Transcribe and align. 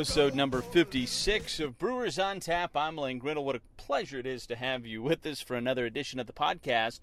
Episode 0.00 0.34
number 0.34 0.62
56 0.62 1.60
of 1.60 1.76
Brewers 1.76 2.18
on 2.18 2.40
Tap. 2.40 2.74
I'm 2.74 2.96
Lane 2.96 3.18
Grindle. 3.18 3.44
What 3.44 3.56
a 3.56 3.60
pleasure 3.76 4.18
it 4.18 4.24
is 4.26 4.46
to 4.46 4.56
have 4.56 4.86
you 4.86 5.02
with 5.02 5.26
us 5.26 5.42
for 5.42 5.56
another 5.56 5.84
edition 5.84 6.18
of 6.18 6.26
the 6.26 6.32
podcast. 6.32 7.00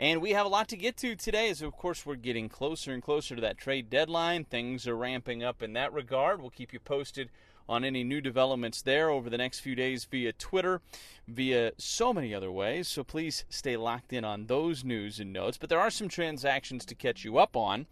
And 0.00 0.20
we 0.20 0.30
have 0.30 0.44
a 0.44 0.48
lot 0.48 0.66
to 0.70 0.76
get 0.76 0.96
to 0.96 1.14
today, 1.14 1.48
as 1.48 1.62
of 1.62 1.76
course 1.76 2.04
we're 2.04 2.16
getting 2.16 2.48
closer 2.48 2.92
and 2.92 3.00
closer 3.00 3.36
to 3.36 3.40
that 3.42 3.56
trade 3.56 3.88
deadline. 3.88 4.42
Things 4.46 4.88
are 4.88 4.96
ramping 4.96 5.44
up 5.44 5.62
in 5.62 5.74
that 5.74 5.92
regard. 5.92 6.40
We'll 6.40 6.50
keep 6.50 6.72
you 6.72 6.80
posted 6.80 7.30
on 7.68 7.84
any 7.84 8.02
new 8.02 8.20
developments 8.20 8.82
there 8.82 9.10
over 9.10 9.30
the 9.30 9.38
next 9.38 9.60
few 9.60 9.76
days 9.76 10.04
via 10.04 10.32
Twitter, 10.32 10.80
via 11.28 11.70
so 11.78 12.12
many 12.12 12.34
other 12.34 12.50
ways. 12.50 12.88
So 12.88 13.04
please 13.04 13.44
stay 13.48 13.76
locked 13.76 14.12
in 14.12 14.24
on 14.24 14.46
those 14.46 14.82
news 14.82 15.20
and 15.20 15.32
notes. 15.32 15.56
But 15.56 15.70
there 15.70 15.78
are 15.78 15.88
some 15.88 16.08
transactions 16.08 16.84
to 16.86 16.96
catch 16.96 17.24
you 17.24 17.38
up 17.38 17.56
on. 17.56 17.86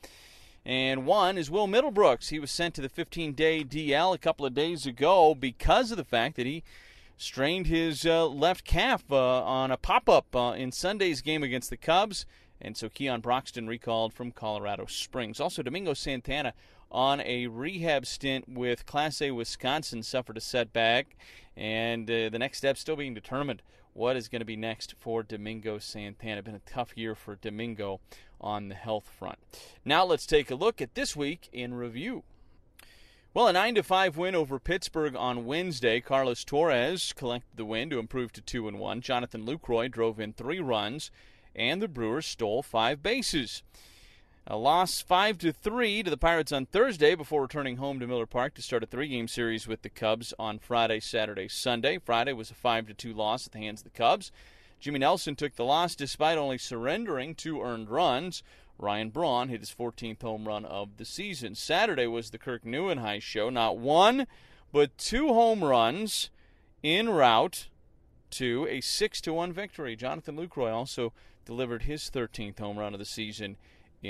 And 0.64 1.06
one 1.06 1.38
is 1.38 1.50
Will 1.50 1.66
Middlebrooks. 1.66 2.28
He 2.28 2.38
was 2.38 2.50
sent 2.50 2.74
to 2.74 2.80
the 2.80 2.88
15 2.88 3.32
day 3.32 3.64
DL 3.64 4.14
a 4.14 4.18
couple 4.18 4.46
of 4.46 4.54
days 4.54 4.86
ago 4.86 5.34
because 5.34 5.90
of 5.90 5.96
the 5.96 6.04
fact 6.04 6.36
that 6.36 6.46
he 6.46 6.62
strained 7.16 7.66
his 7.66 8.06
uh, 8.06 8.26
left 8.26 8.64
calf 8.64 9.04
uh, 9.10 9.42
on 9.42 9.70
a 9.70 9.76
pop 9.76 10.08
up 10.08 10.34
uh, 10.34 10.54
in 10.56 10.70
Sunday's 10.70 11.20
game 11.20 11.42
against 11.42 11.70
the 11.70 11.76
Cubs. 11.76 12.26
And 12.60 12.76
so 12.76 12.88
Keon 12.88 13.20
Broxton 13.20 13.66
recalled 13.66 14.14
from 14.14 14.30
Colorado 14.30 14.86
Springs. 14.86 15.40
Also, 15.40 15.62
Domingo 15.62 15.94
Santana 15.94 16.54
on 16.92 17.20
a 17.22 17.48
rehab 17.48 18.06
stint 18.06 18.48
with 18.48 18.86
Class 18.86 19.20
A 19.20 19.32
Wisconsin 19.32 20.02
suffered 20.02 20.36
a 20.36 20.40
setback. 20.40 21.16
And 21.56 22.08
uh, 22.08 22.28
the 22.28 22.38
next 22.38 22.58
step 22.58 22.78
still 22.78 22.96
being 22.96 23.14
determined. 23.14 23.62
What 23.94 24.16
is 24.16 24.28
going 24.28 24.40
to 24.40 24.46
be 24.46 24.56
next 24.56 24.94
for 24.98 25.22
Domingo 25.22 25.78
Santana? 25.78 26.42
Been 26.42 26.54
a 26.54 26.60
tough 26.60 26.96
year 26.96 27.14
for 27.14 27.36
Domingo 27.36 28.00
on 28.40 28.68
the 28.68 28.74
health 28.74 29.06
front. 29.18 29.38
Now 29.84 30.04
let's 30.04 30.24
take 30.24 30.50
a 30.50 30.54
look 30.54 30.80
at 30.80 30.94
this 30.94 31.14
week 31.14 31.50
in 31.52 31.74
review. 31.74 32.22
Well, 33.34 33.48
a 33.48 33.52
9 33.52 33.74
to 33.74 33.82
5 33.82 34.16
win 34.16 34.34
over 34.34 34.58
Pittsburgh 34.58 35.14
on 35.14 35.44
Wednesday. 35.44 36.00
Carlos 36.00 36.42
Torres 36.42 37.12
collected 37.12 37.56
the 37.56 37.66
win 37.66 37.90
to 37.90 37.98
improve 37.98 38.32
to 38.32 38.40
2 38.40 38.66
and 38.66 38.78
1. 38.78 39.02
Jonathan 39.02 39.44
Lucroy 39.44 39.90
drove 39.90 40.18
in 40.18 40.32
3 40.32 40.60
runs 40.60 41.10
and 41.54 41.82
the 41.82 41.88
Brewers 41.88 42.26
stole 42.26 42.62
5 42.62 43.02
bases. 43.02 43.62
A 44.48 44.56
loss 44.56 45.00
5 45.00 45.38
to 45.38 45.52
3 45.52 46.02
to 46.02 46.10
the 46.10 46.16
Pirates 46.16 46.50
on 46.50 46.66
Thursday 46.66 47.14
before 47.14 47.42
returning 47.42 47.76
home 47.76 48.00
to 48.00 48.08
Miller 48.08 48.26
Park 48.26 48.54
to 48.54 48.62
start 48.62 48.82
a 48.82 48.88
3-game 48.88 49.28
series 49.28 49.68
with 49.68 49.82
the 49.82 49.88
Cubs 49.88 50.34
on 50.36 50.58
Friday, 50.58 50.98
Saturday, 50.98 51.46
Sunday. 51.46 51.98
Friday 51.98 52.32
was 52.32 52.50
a 52.50 52.54
5 52.54 52.88
to 52.88 52.94
2 52.94 53.14
loss 53.14 53.46
at 53.46 53.52
the 53.52 53.60
hands 53.60 53.82
of 53.82 53.84
the 53.84 53.96
Cubs. 53.96 54.32
Jimmy 54.80 54.98
Nelson 54.98 55.36
took 55.36 55.54
the 55.54 55.64
loss 55.64 55.94
despite 55.94 56.38
only 56.38 56.58
surrendering 56.58 57.36
two 57.36 57.62
earned 57.62 57.88
runs. 57.88 58.42
Ryan 58.78 59.10
Braun 59.10 59.48
hit 59.48 59.60
his 59.60 59.72
14th 59.72 60.22
home 60.22 60.48
run 60.48 60.64
of 60.64 60.96
the 60.96 61.04
season. 61.04 61.54
Saturday 61.54 62.08
was 62.08 62.30
the 62.30 62.38
Kirk 62.38 62.64
Nieuwenhuis 62.64 63.22
show. 63.22 63.48
Not 63.48 63.78
one, 63.78 64.26
but 64.72 64.98
two 64.98 65.28
home 65.28 65.62
runs 65.62 66.30
en 66.82 67.10
route 67.10 67.68
to 68.30 68.66
a 68.68 68.80
6 68.80 69.20
to 69.20 69.32
1 69.32 69.52
victory. 69.52 69.94
Jonathan 69.94 70.36
Lucroy 70.36 70.72
also 70.72 71.12
delivered 71.44 71.82
his 71.82 72.10
13th 72.10 72.58
home 72.58 72.76
run 72.76 72.92
of 72.92 72.98
the 72.98 73.04
season 73.04 73.56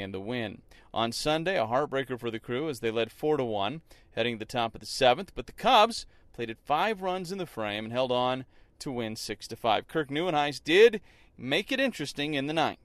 in 0.00 0.12
the 0.12 0.20
win. 0.20 0.62
On 0.94 1.12
Sunday, 1.12 1.58
a 1.58 1.66
heartbreaker 1.66 2.18
for 2.18 2.30
the 2.30 2.38
crew 2.38 2.68
as 2.68 2.80
they 2.80 2.90
led 2.90 3.12
4 3.12 3.36
to 3.36 3.44
1, 3.44 3.80
heading 4.12 4.36
to 4.36 4.38
the 4.40 4.44
top 4.44 4.74
of 4.74 4.80
the 4.80 4.86
7th, 4.86 5.28
but 5.34 5.46
the 5.46 5.52
Cubs 5.52 6.06
plated 6.32 6.58
5 6.58 7.02
runs 7.02 7.32
in 7.32 7.38
the 7.38 7.46
frame 7.46 7.84
and 7.84 7.92
held 7.92 8.12
on 8.12 8.44
to 8.78 8.90
win 8.90 9.16
6 9.16 9.48
to 9.48 9.56
5. 9.56 9.88
Kirk 9.88 10.08
Nieuwenhuis 10.08 10.62
did 10.62 11.00
make 11.38 11.72
it 11.72 11.80
interesting 11.80 12.34
in 12.34 12.46
the 12.46 12.52
ninth. 12.52 12.78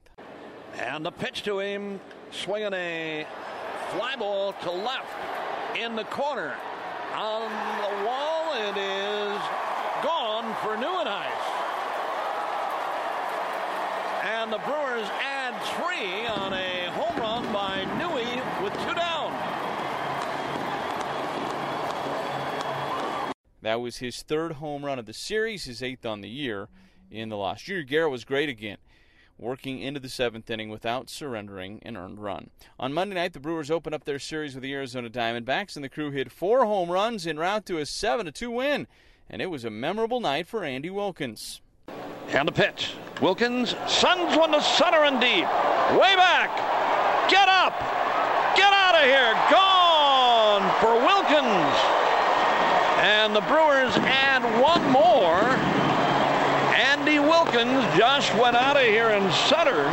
And 0.77 1.05
the 1.05 1.11
pitch 1.11 1.43
to 1.43 1.59
him, 1.59 1.99
swinging 2.31 2.73
a 2.73 3.25
fly 3.91 4.15
ball 4.15 4.53
to 4.53 4.71
left 4.71 5.07
in 5.75 5.95
the 5.95 6.03
corner. 6.05 6.55
On 7.15 7.49
the 7.49 8.05
wall, 8.05 8.53
it 8.53 8.77
is 8.77 9.41
gone 10.03 10.53
for 10.61 10.75
Nieuwenhuis. 10.77 11.57
And 14.23 14.51
the 14.51 14.59
Brewers 14.59 15.07
add 15.21 15.55
three 15.75 16.27
on 16.27 16.53
a 16.53 16.91
home 16.91 17.19
run 17.19 17.53
by 17.53 17.85
Newey 17.97 18.63
with 18.63 18.73
two 18.85 18.93
down. 18.93 19.33
That 23.61 23.81
was 23.81 23.97
his 23.97 24.21
third 24.21 24.53
home 24.53 24.85
run 24.85 24.99
of 24.99 25.05
the 25.05 25.13
series, 25.13 25.65
his 25.65 25.81
eighth 25.81 26.05
on 26.05 26.21
the 26.21 26.29
year 26.29 26.67
in 27.09 27.29
the 27.29 27.37
loss. 27.37 27.63
Junior 27.63 27.83
Guerra 27.83 28.09
was 28.09 28.23
great 28.23 28.49
again, 28.49 28.77
working 29.37 29.79
into 29.79 29.99
the 29.99 30.09
seventh 30.09 30.49
inning 30.49 30.69
without 30.69 31.09
surrendering 31.09 31.79
an 31.83 31.97
earned 31.97 32.19
run. 32.19 32.49
On 32.79 32.93
Monday 32.93 33.15
night, 33.15 33.33
the 33.33 33.39
Brewers 33.39 33.71
opened 33.71 33.95
up 33.95 34.05
their 34.05 34.19
series 34.19 34.53
with 34.53 34.63
the 34.63 34.73
Arizona 34.73 35.09
Diamondbacks, 35.09 35.75
and 35.75 35.83
the 35.83 35.89
crew 35.89 36.11
hit 36.11 36.31
four 36.31 36.65
home 36.65 36.91
runs 36.91 37.25
en 37.25 37.37
route 37.37 37.65
to 37.65 37.79
a 37.79 37.85
7 37.85 38.31
2 38.31 38.51
win. 38.51 38.87
And 39.29 39.41
it 39.41 39.47
was 39.47 39.65
a 39.65 39.69
memorable 39.69 40.21
night 40.21 40.47
for 40.47 40.63
Andy 40.63 40.89
Wilkins. 40.89 41.61
And 42.29 42.47
the 42.47 42.51
pitch. 42.51 42.91
Wilkins 43.21 43.75
sends 43.87 44.37
one 44.37 44.51
to 44.51 44.61
center 44.61 45.03
and 45.03 45.19
deep. 45.19 45.47
Way 45.99 46.15
back. 46.15 46.55
Get 47.29 47.49
up. 47.49 47.77
Get 48.55 48.71
out 48.71 48.95
of 48.95 49.03
here. 49.03 49.33
Gone 49.51 50.63
for 50.79 50.93
Wilkins. 50.93 52.06
And 53.07 53.33
the 53.33 53.39
Brewers 53.39 53.95
add 53.99 54.43
one 54.61 54.83
more. 54.91 55.39
Andy 56.75 57.19
Wilkins 57.19 57.85
just 57.97 58.35
went 58.35 58.57
out 58.57 58.75
of 58.75 58.83
here 58.83 59.11
in 59.11 59.31
center. 59.31 59.87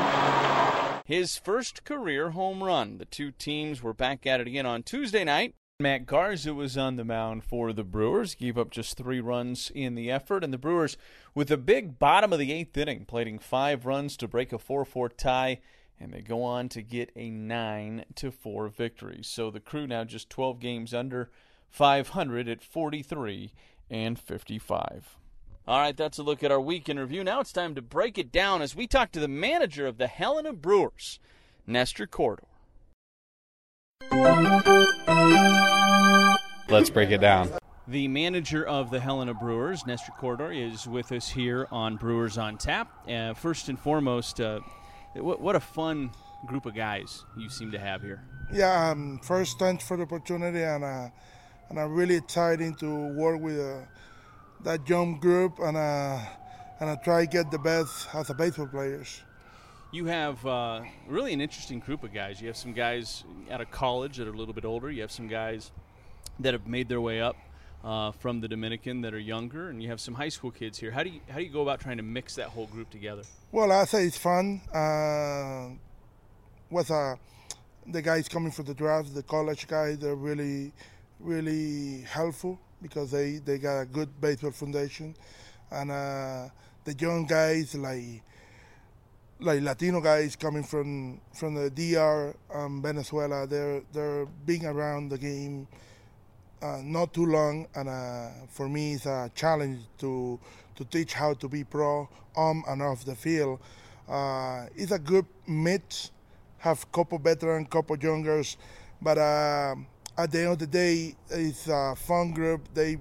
His 1.05 1.39
first 1.39 1.85
career 1.85 2.31
home 2.31 2.61
run. 2.61 2.99
The 2.99 3.05
two 3.05 3.31
teams 3.31 3.85
were 3.85 3.95
back 3.95 4.27
at 4.27 4.41
it 4.41 4.49
again 4.49 4.67
on 4.67 4.83
Tuesday 4.83 5.23
night. 5.23 5.55
Matt 5.79 6.07
Garza 6.07 6.55
was 6.55 6.77
on 6.77 6.97
the 6.97 7.05
mound 7.05 7.45
for 7.45 7.73
the 7.73 7.85
Brewers, 7.85 8.35
gave 8.35 8.59
up 8.59 8.71
just 8.71 8.97
three 8.97 9.21
runs 9.21 9.71
in 9.73 9.95
the 9.95 10.11
effort, 10.11 10.43
and 10.43 10.53
the 10.53 10.59
Brewers, 10.59 10.97
with 11.37 11.53
a 11.53 11.57
big 11.57 12.01
bottom 12.01 12.33
of 12.33 12.41
the 12.41 12.53
eighth 12.53 12.77
inning, 12.77 13.05
plating 13.05 13.39
five 13.39 13.87
runs 13.87 14.17
to 14.17 14.27
break 14.27 14.53
a 14.53 14.59
4 14.59 14.85
4 14.85 15.09
tie, 15.11 15.61
and 16.01 16.13
they 16.13 16.21
go 16.21 16.43
on 16.43 16.69
to 16.71 16.83
get 16.83 17.13
a 17.15 17.31
9 17.31 18.07
to 18.17 18.33
4 18.33 18.67
victory. 18.67 19.21
So 19.23 19.53
the 19.53 19.61
crew 19.61 19.87
now 19.87 20.03
just 20.03 20.31
12 20.31 20.59
games 20.59 20.93
under 20.93 21.31
500 21.75 22.49
at 22.49 22.63
43 22.63 23.53
and 23.91 24.17
55. 24.17 25.17
All 25.67 25.81
right, 25.81 25.97
that's 25.97 26.19
a 26.19 26.23
look 26.23 26.45
at 26.45 26.53
our 26.53 26.61
week 26.61 26.89
in 26.89 27.01
review. 27.01 27.25
Now 27.25 27.41
it's 27.41 27.51
time 27.51 27.75
to 27.75 27.83
break 27.83 28.17
it 28.17 28.31
down 28.31 28.63
as 28.63 28.77
we 28.77 28.87
talk 28.87 29.11
to 29.11 29.19
the 29.19 29.27
manager 29.27 29.85
of 29.85 29.99
the 29.99 30.07
Helena 30.07 30.53
Brewers, 30.53 31.19
Nestor 31.67 32.07
Corredor. 32.07 32.47
Let's 36.69 36.91
break 36.91 37.11
it 37.11 37.21
down. 37.21 37.51
The 37.89 38.07
manager 38.07 38.65
of 38.65 38.91
the 38.91 39.01
Helena 39.01 39.35
Brewers, 39.35 39.85
Nestor 39.85 40.13
Corredor, 40.13 40.53
is 40.53 40.87
with 40.87 41.11
us 41.11 41.29
here 41.29 41.67
on 41.73 41.97
Brewers 41.97 42.39
on 42.39 42.57
Tap. 42.57 43.09
Uh, 43.09 43.35
first 43.35 43.69
and 43.69 43.77
foremost, 43.77 44.41
uh, 44.41 44.61
what, 45.15 45.41
what 45.41 45.57
a 45.57 45.61
fun 45.61 46.13
group 46.47 46.67
of 46.67 46.77
guys 46.77 47.25
you 47.37 47.49
seem 47.49 47.73
to 47.73 47.81
have 47.81 48.01
here. 48.01 48.23
Yeah, 48.53 48.91
um, 48.91 49.19
first 49.25 49.59
thanks 49.59 49.85
for 49.89 49.97
the 49.97 50.05
opportunity, 50.05 50.63
and 50.63 50.85
uh, 50.85 51.09
and 51.71 51.79
I'm 51.79 51.93
really 51.93 52.17
excited 52.17 52.79
to 52.79 53.09
work 53.09 53.41
with 53.41 53.59
uh, 53.59 53.81
that 54.65 54.89
young 54.89 55.19
group 55.19 55.59
and 55.59 55.77
uh, 55.77 56.19
and 56.81 56.91
I 56.91 56.97
try 56.97 57.25
to 57.25 57.31
get 57.31 57.51
the 57.51 57.59
best 57.59 58.09
as 58.15 58.31
a 58.31 58.35
baseball 58.35 58.67
players. 58.67 59.23
You 59.93 60.07
have 60.07 60.45
uh, 60.45 60.83
really 61.07 61.33
an 61.33 61.41
interesting 61.41 61.79
group 61.79 62.03
of 62.03 62.13
guys. 62.13 62.41
You 62.41 62.49
have 62.49 62.57
some 62.57 62.73
guys 62.73 63.23
out 63.51 63.61
of 63.61 63.71
college 63.71 64.17
that 64.17 64.27
are 64.27 64.33
a 64.33 64.37
little 64.37 64.55
bit 64.55 64.65
older. 64.65 64.91
You 64.91 65.03
have 65.03 65.13
some 65.13 65.29
guys 65.29 65.71
that 66.41 66.53
have 66.53 66.67
made 66.67 66.89
their 66.89 67.01
way 67.01 67.21
up 67.21 67.37
uh, 67.85 68.11
from 68.11 68.41
the 68.41 68.49
Dominican 68.49 69.03
that 69.03 69.15
are 69.15 69.21
younger, 69.21 69.69
and 69.71 69.81
you 69.83 69.89
have 69.89 70.01
some 70.01 70.15
high 70.15 70.31
school 70.31 70.51
kids 70.51 70.79
here. 70.79 70.91
How 70.91 71.05
do 71.05 71.11
you 71.11 71.21
how 71.29 71.37
do 71.37 71.45
you 71.45 71.51
go 71.51 71.63
about 71.63 71.81
trying 71.81 71.99
to 71.99 72.03
mix 72.03 72.35
that 72.37 72.49
whole 72.49 72.67
group 72.67 72.91
together? 72.91 73.23
Well, 73.53 73.71
I 73.71 73.85
say 73.85 74.05
it's 74.07 74.19
fun. 74.19 74.61
Uh, 74.73 75.77
with 76.71 76.91
uh, 76.91 77.15
the 77.87 78.03
guys 78.03 78.29
coming 78.29 78.51
from 78.51 78.65
the 78.65 78.75
draft, 78.75 79.15
the 79.15 79.23
college 79.23 79.67
guys, 79.69 79.99
they're 79.99 80.15
really, 80.15 80.73
really 81.25 82.03
helpful 82.03 82.59
because 82.83 83.11
they, 83.11 83.39
they 83.39 83.59
got 83.59 83.81
a 83.81 83.87
good 83.87 84.21
baseball 84.21 84.51
foundation, 84.51 85.17
and 85.71 85.91
uh, 85.91 86.49
the 86.85 86.95
young 86.95 87.27
guys 87.27 87.75
like 87.75 88.23
like 89.41 89.63
Latino 89.63 90.01
guys 90.01 90.37
coming 90.37 90.63
from 90.63 91.21
from 91.33 91.55
the 91.55 91.71
DR, 91.71 92.35
um, 92.55 92.83
Venezuela, 92.83 93.47
they're 93.47 93.83
they're 93.93 94.27
being 94.47 94.67
around 94.67 95.09
the 95.09 95.19
game 95.19 95.67
uh, 96.63 96.81
not 96.83 97.13
too 97.13 97.27
long, 97.27 97.67
and 97.75 97.89
uh, 97.89 98.29
for 98.49 98.69
me 98.69 98.95
it's 98.95 99.07
a 99.07 99.31
challenge 99.35 99.81
to 99.99 100.39
to 100.77 100.85
teach 100.85 101.15
how 101.15 101.35
to 101.35 101.49
be 101.49 101.65
pro 101.65 102.09
on 102.37 102.63
and 102.69 102.83
off 102.83 103.05
the 103.05 103.15
field. 103.15 103.61
Uh, 104.09 104.67
it's 104.77 104.93
a 104.93 104.99
good 104.99 105.27
mix, 105.47 106.11
have 106.59 106.91
couple 106.93 107.19
veteran, 107.19 107.65
couple 107.67 107.97
youngers, 107.97 108.57
but 109.01 109.19
uh, 109.19 109.75
at 110.17 110.31
the 110.31 110.41
end 110.41 110.53
of 110.53 110.59
the 110.59 110.67
day, 110.67 111.15
it's 111.31 111.67
a 111.69 111.95
fun 111.97 112.33
group. 112.33 112.69
They 112.75 112.99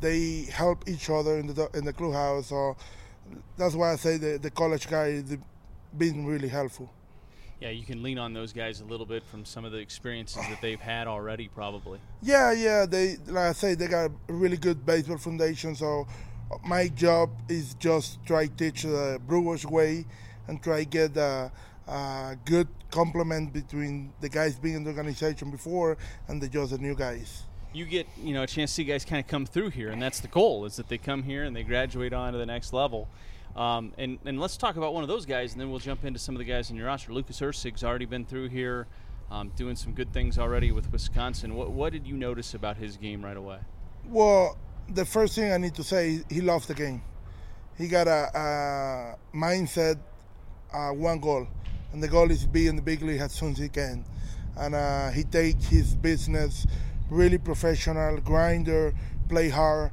they 0.00 0.46
help 0.52 0.88
each 0.88 1.10
other 1.10 1.38
in 1.38 1.46
the 1.48 1.68
in 1.74 1.84
the 1.84 1.92
clubhouse, 1.92 2.48
so 2.48 2.76
that's 3.56 3.74
why 3.74 3.92
I 3.92 3.96
say 3.96 4.16
the 4.16 4.38
the 4.38 4.50
college 4.50 4.88
guys 4.88 5.24
they've 5.24 5.40
been 5.96 6.26
really 6.26 6.48
helpful. 6.48 6.90
Yeah, 7.60 7.68
you 7.70 7.84
can 7.84 8.02
lean 8.02 8.18
on 8.18 8.32
those 8.32 8.54
guys 8.54 8.80
a 8.80 8.84
little 8.86 9.04
bit 9.04 9.22
from 9.22 9.44
some 9.44 9.66
of 9.66 9.72
the 9.72 9.78
experiences 9.78 10.42
that 10.48 10.62
they've 10.62 10.80
had 10.80 11.06
already, 11.06 11.48
probably. 11.48 12.00
Yeah, 12.22 12.52
yeah. 12.52 12.86
They 12.86 13.16
like 13.26 13.50
I 13.50 13.52
say, 13.52 13.74
they 13.74 13.86
got 13.86 14.10
a 14.10 14.32
really 14.32 14.56
good 14.56 14.86
baseball 14.86 15.18
foundation. 15.18 15.76
So 15.76 16.06
my 16.64 16.88
job 16.88 17.30
is 17.48 17.74
just 17.74 18.24
try 18.24 18.46
teach 18.46 18.82
the 18.82 19.20
Brewers 19.26 19.66
way 19.66 20.06
and 20.48 20.62
try 20.62 20.84
get 20.84 21.16
a, 21.16 21.52
a 21.90 22.36
good 22.44 22.68
complement 22.90 23.52
between 23.52 24.12
the 24.20 24.28
guys 24.28 24.58
being 24.58 24.76
in 24.76 24.84
the 24.84 24.90
organization 24.90 25.50
before 25.50 25.96
and 26.28 26.40
the 26.40 26.48
just 26.48 26.70
the 26.70 26.78
new 26.78 26.94
guys. 26.94 27.44
You 27.72 27.84
get 27.84 28.06
you 28.22 28.32
know 28.32 28.42
a 28.42 28.46
chance 28.46 28.70
to 28.70 28.74
see 28.76 28.84
guys 28.84 29.04
kind 29.04 29.20
of 29.20 29.26
come 29.26 29.46
through 29.46 29.70
here, 29.70 29.90
and 29.90 30.00
that's 30.00 30.20
the 30.20 30.28
goal 30.28 30.64
is 30.64 30.76
that 30.76 30.88
they 30.88 30.98
come 30.98 31.22
here 31.22 31.44
and 31.44 31.54
they 31.54 31.62
graduate 31.62 32.12
on 32.12 32.32
to 32.32 32.38
the 32.38 32.46
next 32.46 32.72
level. 32.72 33.08
Um, 33.56 33.92
and, 33.98 34.18
and 34.24 34.40
let's 34.40 34.56
talk 34.56 34.76
about 34.76 34.94
one 34.94 35.02
of 35.02 35.08
those 35.08 35.26
guys, 35.26 35.52
and 35.52 35.60
then 35.60 35.70
we'll 35.70 35.80
jump 35.80 36.04
into 36.04 36.18
some 36.18 36.34
of 36.34 36.38
the 36.38 36.44
guys 36.44 36.70
in 36.70 36.76
your 36.76 36.86
roster. 36.86 37.12
Lucas 37.12 37.40
Erceg's 37.40 37.82
already 37.82 38.04
been 38.04 38.24
through 38.24 38.48
here, 38.48 38.86
um, 39.30 39.50
doing 39.56 39.74
some 39.74 39.92
good 39.92 40.12
things 40.12 40.38
already 40.38 40.70
with 40.70 40.90
Wisconsin. 40.92 41.56
What, 41.56 41.72
what 41.72 41.92
did 41.92 42.06
you 42.06 42.16
notice 42.16 42.54
about 42.54 42.76
his 42.76 42.96
game 42.96 43.24
right 43.24 43.36
away? 43.36 43.58
Well, 44.06 44.56
the 44.88 45.04
first 45.04 45.34
thing 45.34 45.52
I 45.52 45.56
need 45.58 45.74
to 45.74 45.82
say, 45.82 46.22
he 46.30 46.40
loves 46.40 46.66
the 46.66 46.74
game. 46.74 47.02
He 47.76 47.88
got 47.88 48.06
a, 48.06 49.16
a 49.34 49.36
mindset, 49.36 49.98
uh, 50.72 50.90
one 50.90 51.18
goal, 51.18 51.48
and 51.92 52.02
the 52.02 52.08
goal 52.08 52.30
is 52.30 52.42
to 52.42 52.48
be 52.48 52.66
in 52.66 52.76
the 52.76 52.82
big 52.82 53.02
league 53.02 53.20
as 53.20 53.32
soon 53.32 53.52
as 53.52 53.58
he 53.58 53.68
can. 53.68 54.04
And 54.56 54.74
uh, 54.74 55.10
he 55.10 55.24
takes 55.24 55.66
his 55.66 55.94
business 55.94 56.66
really 57.08 57.38
professional, 57.38 58.18
grinder, 58.18 58.94
play 59.28 59.48
hard, 59.48 59.90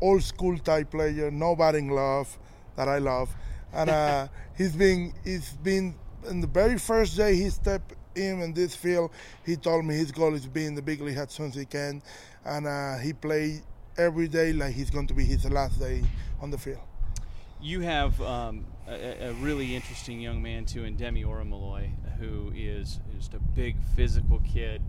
old 0.00 0.22
school 0.22 0.58
type 0.58 0.90
player, 0.90 1.30
no 1.30 1.56
batting 1.56 1.88
love 1.90 2.38
that 2.76 2.88
I 2.88 2.98
love. 2.98 3.34
And 3.72 3.90
uh, 3.90 4.28
he's 4.56 4.76
been 4.76 5.12
he's 5.24 5.50
been 5.52 5.94
in 6.28 6.40
the 6.40 6.46
very 6.46 6.78
first 6.78 7.16
day 7.16 7.36
he 7.36 7.50
stepped 7.50 7.94
in 8.14 8.42
in 8.42 8.52
this 8.52 8.74
field. 8.74 9.10
He 9.44 9.56
told 9.56 9.84
me 9.84 9.94
his 9.94 10.12
goal 10.12 10.34
is 10.34 10.42
to 10.42 10.48
be 10.48 10.66
in 10.66 10.74
the 10.74 10.82
big 10.82 11.00
league 11.00 11.16
as 11.16 11.32
soon 11.32 11.46
as 11.46 11.54
he 11.54 11.64
can, 11.64 12.02
and 12.44 12.66
uh, 12.66 12.98
he 12.98 13.12
played 13.12 13.62
every 13.96 14.28
day 14.28 14.52
like 14.52 14.74
he's 14.74 14.90
going 14.90 15.06
to 15.08 15.14
be 15.14 15.24
his 15.24 15.44
last 15.50 15.78
day 15.78 16.02
on 16.40 16.50
the 16.50 16.58
field. 16.58 16.80
You 17.60 17.80
have 17.80 18.20
um, 18.20 18.66
a, 18.86 19.28
a 19.28 19.32
really 19.34 19.74
interesting 19.74 20.20
young 20.20 20.42
man 20.42 20.64
too, 20.64 20.84
in 20.84 20.96
Demi 20.96 21.24
Orimoloye, 21.24 21.90
who 22.18 22.52
is 22.54 23.00
just 23.16 23.34
a 23.34 23.38
big 23.38 23.76
physical 23.96 24.40
kid. 24.40 24.80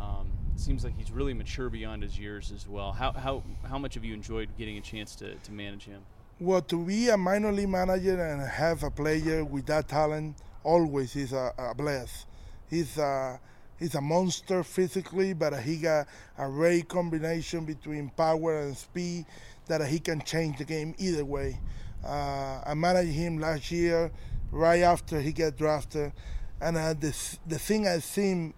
Um, 0.00 0.30
seems 0.56 0.84
like 0.84 0.96
he's 0.96 1.10
really 1.10 1.34
mature 1.34 1.68
beyond 1.68 2.02
his 2.02 2.18
years 2.18 2.52
as 2.52 2.66
well. 2.66 2.92
How 2.92 3.12
how 3.12 3.42
how 3.68 3.78
much 3.78 3.94
have 3.94 4.04
you 4.04 4.14
enjoyed 4.14 4.48
getting 4.56 4.78
a 4.78 4.80
chance 4.80 5.14
to, 5.16 5.34
to 5.34 5.52
manage 5.52 5.84
him? 5.84 6.02
Well, 6.40 6.62
to 6.62 6.84
be 6.84 7.08
a 7.08 7.16
minor 7.16 7.52
league 7.52 7.68
manager 7.68 8.22
and 8.22 8.40
have 8.42 8.82
a 8.82 8.90
player 8.90 9.44
with 9.44 9.66
that 9.66 9.88
talent 9.88 10.36
always 10.64 11.16
is 11.16 11.32
a, 11.32 11.52
a 11.58 11.74
bless. 11.74 12.26
He's 12.68 12.98
a 12.98 13.38
he's 13.78 13.94
a 13.94 14.00
monster 14.00 14.62
physically, 14.62 15.34
but 15.34 15.58
he 15.60 15.76
got 15.76 16.06
a 16.38 16.48
great 16.48 16.88
combination 16.88 17.64
between 17.64 18.10
power 18.10 18.60
and 18.60 18.76
speed 18.76 19.26
that 19.66 19.86
he 19.86 19.98
can 19.98 20.20
change 20.22 20.58
the 20.58 20.64
game 20.64 20.94
either 20.98 21.24
way. 21.24 21.58
Uh, 22.06 22.60
I 22.64 22.74
managed 22.74 23.12
him 23.12 23.38
last 23.38 23.72
year, 23.72 24.12
right 24.52 24.82
after 24.82 25.20
he 25.20 25.32
got 25.32 25.56
drafted, 25.56 26.12
and 26.60 26.76
uh, 26.76 26.94
the 26.94 27.12
the 27.46 27.58
thing 27.58 27.88
I've 27.88 28.04
seen 28.04 28.54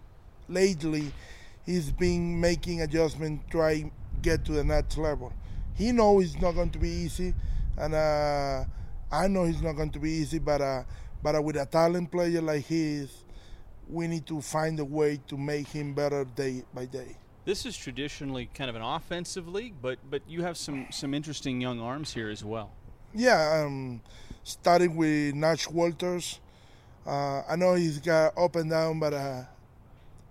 lately, 0.49 1.13
he's 1.65 1.91
been 1.91 2.39
making 2.39 2.83
adjustment, 2.83 3.49
try 3.51 3.91
get 4.21 4.45
to 4.45 4.53
the 4.53 4.65
next 4.65 4.99
level. 4.99 5.33
He 5.75 5.93
knows 5.93 6.35
it's 6.35 6.43
not 6.43 6.53
going 6.53 6.71
to 6.71 6.79
be 6.79 6.91
easy, 6.91 7.33
and 7.79 7.95
uh, 7.95 8.65
I 9.11 9.29
know 9.29 9.45
it's 9.45 9.63
not 9.63 9.73
going 9.73 9.91
to 9.91 9.99
be 9.99 10.11
easy. 10.11 10.39
But 10.39 10.61
uh, 10.61 10.83
but 11.23 11.35
uh, 11.35 11.41
with 11.41 11.57
a 11.57 11.65
talent 11.65 12.11
player 12.11 12.43
like 12.43 12.67
he 12.67 12.97
is, 12.97 13.25
we 13.89 14.09
need 14.09 14.27
to 14.27 14.43
find 14.43 14.79
a 14.79 14.85
way 14.85 15.21
to 15.29 15.39
make 15.39 15.69
him 15.69 15.95
better 15.95 16.25
day 16.25 16.65
by 16.75 16.85
day. 16.85 17.17
This 17.47 17.65
is 17.65 17.79
traditionally 17.79 18.51
kind 18.53 18.69
of 18.69 18.77
an 18.77 18.83
offensive 18.83 19.49
league, 19.49 19.77
but 19.81 19.99
but 20.11 20.21
you 20.29 20.43
have 20.43 20.59
some 20.59 20.89
some 20.91 21.15
interesting 21.15 21.63
young 21.63 21.81
arms 21.81 22.13
here 22.13 22.29
as 22.29 22.45
well. 22.45 22.73
Yeah, 23.15 23.63
um, 23.65 24.01
starting 24.45 24.95
with 24.97 25.35
Nash 25.35 25.69
Walters. 25.69 26.41
Uh, 27.07 27.43
I 27.49 27.57
know 27.57 27.75
he's 27.75 27.99
got 27.99 28.37
up 28.37 28.57
and 28.57 28.71
down, 28.71 29.01
but 29.01 29.15
uh, 29.15 29.43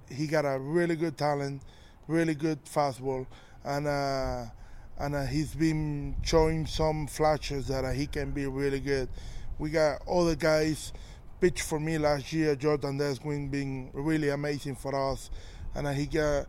he 0.10 0.28
got 0.28 0.46
a 0.46 0.60
really 0.60 0.96
good 0.96 1.18
talent, 1.18 1.62
really 2.08 2.36
good 2.36 2.64
fastball, 2.66 3.26
and 3.64 3.88
uh, 3.88 4.46
and 5.00 5.16
uh, 5.16 5.26
he's 5.26 5.56
been 5.56 6.16
showing 6.22 6.68
some 6.68 7.08
flashes 7.08 7.68
that 7.68 7.84
uh, 7.84 7.92
he 7.92 8.06
can 8.06 8.32
be 8.32 8.46
really 8.46 8.80
good. 8.80 9.10
We 9.58 9.72
got 9.72 10.02
other 10.08 10.36
guys 10.36 10.94
pitched 11.42 11.64
for 11.64 11.80
me 11.80 11.98
last 11.98 12.32
year. 12.32 12.56
Jordan 12.56 13.00
Desguin 13.00 13.50
being 13.50 13.90
really 13.94 14.30
amazing 14.30 14.76
for 14.76 14.94
us, 15.12 15.32
and 15.74 15.88
uh, 15.88 15.92
he 15.92 16.06
got 16.06 16.46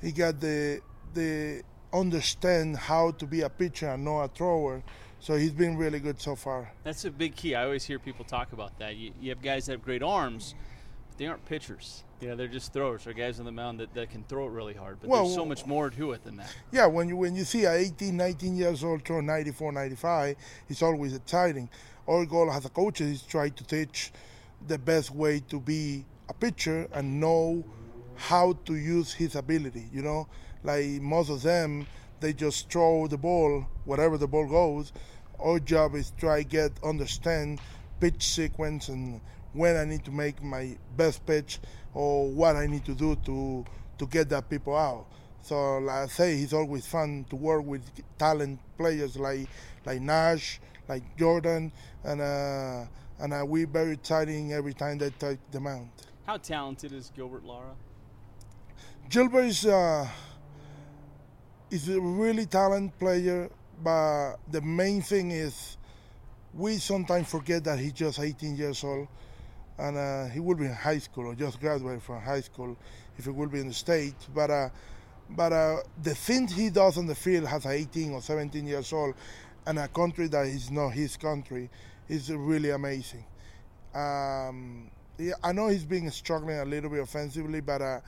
he 0.00 0.12
got 0.12 0.40
the 0.40 0.80
the 1.12 1.62
understand 1.92 2.76
how 2.76 3.10
to 3.12 3.26
be 3.26 3.42
a 3.42 3.50
pitcher 3.50 3.88
and 3.88 4.04
not 4.04 4.22
a 4.22 4.28
thrower. 4.28 4.82
So 5.20 5.36
he's 5.36 5.52
been 5.52 5.76
really 5.76 5.98
good 5.98 6.20
so 6.20 6.36
far. 6.36 6.70
That's 6.84 7.04
a 7.04 7.10
big 7.10 7.34
key. 7.34 7.54
I 7.54 7.64
always 7.64 7.84
hear 7.84 7.98
people 7.98 8.24
talk 8.24 8.52
about 8.52 8.78
that. 8.78 8.96
You, 8.96 9.12
you 9.20 9.30
have 9.30 9.42
guys 9.42 9.66
that 9.66 9.72
have 9.72 9.84
great 9.84 10.02
arms, 10.02 10.54
but 11.08 11.18
they 11.18 11.26
aren't 11.26 11.44
pitchers. 11.44 12.04
You 12.20 12.28
know, 12.28 12.36
they're 12.36 12.48
just 12.48 12.72
throwers 12.72 13.06
or 13.06 13.12
guys 13.12 13.38
on 13.38 13.44
the 13.44 13.52
mound 13.52 13.80
that, 13.80 13.94
that 13.94 14.10
can 14.10 14.24
throw 14.24 14.46
it 14.46 14.50
really 14.50 14.74
hard. 14.74 14.98
But 15.00 15.10
Well, 15.10 15.24
there's 15.24 15.34
so 15.34 15.44
much 15.44 15.66
more 15.66 15.90
to 15.90 16.12
it 16.12 16.24
than 16.24 16.36
that. 16.36 16.54
Yeah, 16.72 16.86
when 16.86 17.08
you 17.08 17.16
when 17.16 17.36
you 17.36 17.44
see 17.44 17.64
a 17.64 17.72
18, 17.72 18.16
19 18.16 18.56
years 18.56 18.82
old 18.82 19.04
throw 19.04 19.20
94, 19.20 19.72
95, 19.72 20.36
it's 20.68 20.82
always 20.82 21.14
exciting. 21.14 21.68
Our 22.08 22.24
goal 22.26 22.50
as 22.50 22.64
a 22.64 22.70
coach 22.70 23.00
is 23.00 23.22
try 23.22 23.50
to 23.50 23.64
teach 23.64 24.12
the 24.66 24.78
best 24.78 25.10
way 25.12 25.40
to 25.48 25.60
be 25.60 26.04
a 26.28 26.34
pitcher 26.34 26.88
and 26.92 27.20
know 27.20 27.64
how 28.16 28.54
to 28.64 28.74
use 28.74 29.12
his 29.12 29.36
ability. 29.36 29.88
You 29.92 30.02
know, 30.02 30.28
like 30.64 30.86
most 31.00 31.30
of 31.30 31.42
them, 31.42 31.86
they 32.20 32.32
just 32.32 32.70
throw 32.70 33.06
the 33.06 33.18
ball 33.18 33.66
wherever 33.84 34.18
the 34.18 34.26
ball 34.26 34.46
goes. 34.46 34.92
Our 35.38 35.60
job 35.60 35.94
is 35.94 36.12
try 36.18 36.42
get 36.42 36.72
understand 36.82 37.60
pitch 38.00 38.22
sequence 38.22 38.88
and 38.88 39.20
when 39.52 39.76
I 39.76 39.84
need 39.84 40.04
to 40.04 40.10
make 40.10 40.42
my 40.42 40.76
best 40.96 41.24
pitch 41.26 41.58
or 41.94 42.28
what 42.28 42.56
I 42.56 42.66
need 42.66 42.84
to 42.86 42.94
do 42.94 43.16
to 43.26 43.64
to 43.98 44.06
get 44.06 44.28
that 44.28 44.48
people 44.48 44.76
out. 44.76 45.06
So 45.42 45.78
like 45.78 45.96
I 45.96 46.06
say, 46.06 46.38
it's 46.38 46.52
always 46.52 46.86
fun 46.86 47.24
to 47.30 47.36
work 47.36 47.64
with 47.64 47.82
talent 48.18 48.60
players 48.76 49.16
like 49.16 49.48
like 49.84 50.00
Nash, 50.00 50.60
like 50.88 51.02
Jordan, 51.16 51.72
and 52.04 52.20
uh, 52.20 52.84
and 53.20 53.32
uh, 53.32 53.44
we 53.46 53.64
very 53.64 53.92
exciting 53.92 54.52
every 54.52 54.74
time 54.74 54.98
they 54.98 55.10
take 55.10 55.38
the 55.50 55.60
mound. 55.60 55.90
How 56.26 56.36
talented 56.36 56.92
is 56.92 57.10
Gilbert 57.16 57.44
Lara? 57.44 57.74
Gilbert 59.08 59.44
is 59.44 59.64
uh, 59.64 60.06
is 61.70 61.88
a 61.88 62.00
really 62.00 62.46
talented 62.46 62.98
player, 62.98 63.50
but 63.82 64.36
the 64.50 64.60
main 64.60 65.02
thing 65.02 65.30
is 65.30 65.76
we 66.54 66.76
sometimes 66.76 67.30
forget 67.30 67.64
that 67.64 67.78
he's 67.78 67.92
just 67.92 68.18
18 68.20 68.56
years 68.56 68.82
old, 68.84 69.08
and 69.78 69.96
uh, 69.96 70.26
he 70.26 70.40
will 70.40 70.56
be 70.56 70.64
in 70.64 70.72
high 70.72 70.98
school 70.98 71.26
or 71.26 71.34
just 71.34 71.60
graduated 71.60 72.02
from 72.02 72.20
high 72.20 72.40
school 72.40 72.76
if 73.16 73.24
he 73.24 73.30
will 73.30 73.48
be 73.48 73.60
in 73.60 73.68
the 73.68 73.74
state. 73.74 74.14
But 74.34 74.50
uh, 74.50 74.68
but 75.30 75.52
uh, 75.52 75.76
the 76.02 76.14
things 76.14 76.52
he 76.52 76.70
does 76.70 76.96
on 76.96 77.06
the 77.06 77.14
field 77.14 77.44
as 77.44 77.66
18 77.66 78.12
or 78.12 78.22
17 78.22 78.66
years 78.66 78.92
old, 78.92 79.14
and 79.66 79.78
a 79.78 79.88
country 79.88 80.26
that 80.28 80.46
is 80.46 80.70
not 80.70 80.90
his 80.90 81.16
country, 81.16 81.68
is 82.08 82.30
really 82.30 82.70
amazing. 82.70 83.24
Um, 83.94 84.90
yeah, 85.18 85.34
I 85.42 85.52
know 85.52 85.68
he's 85.68 85.84
been 85.84 86.10
struggling 86.10 86.58
a 86.58 86.64
little 86.64 86.88
bit 86.88 87.00
offensively, 87.00 87.60
but 87.60 87.82
uh, 87.82 88.00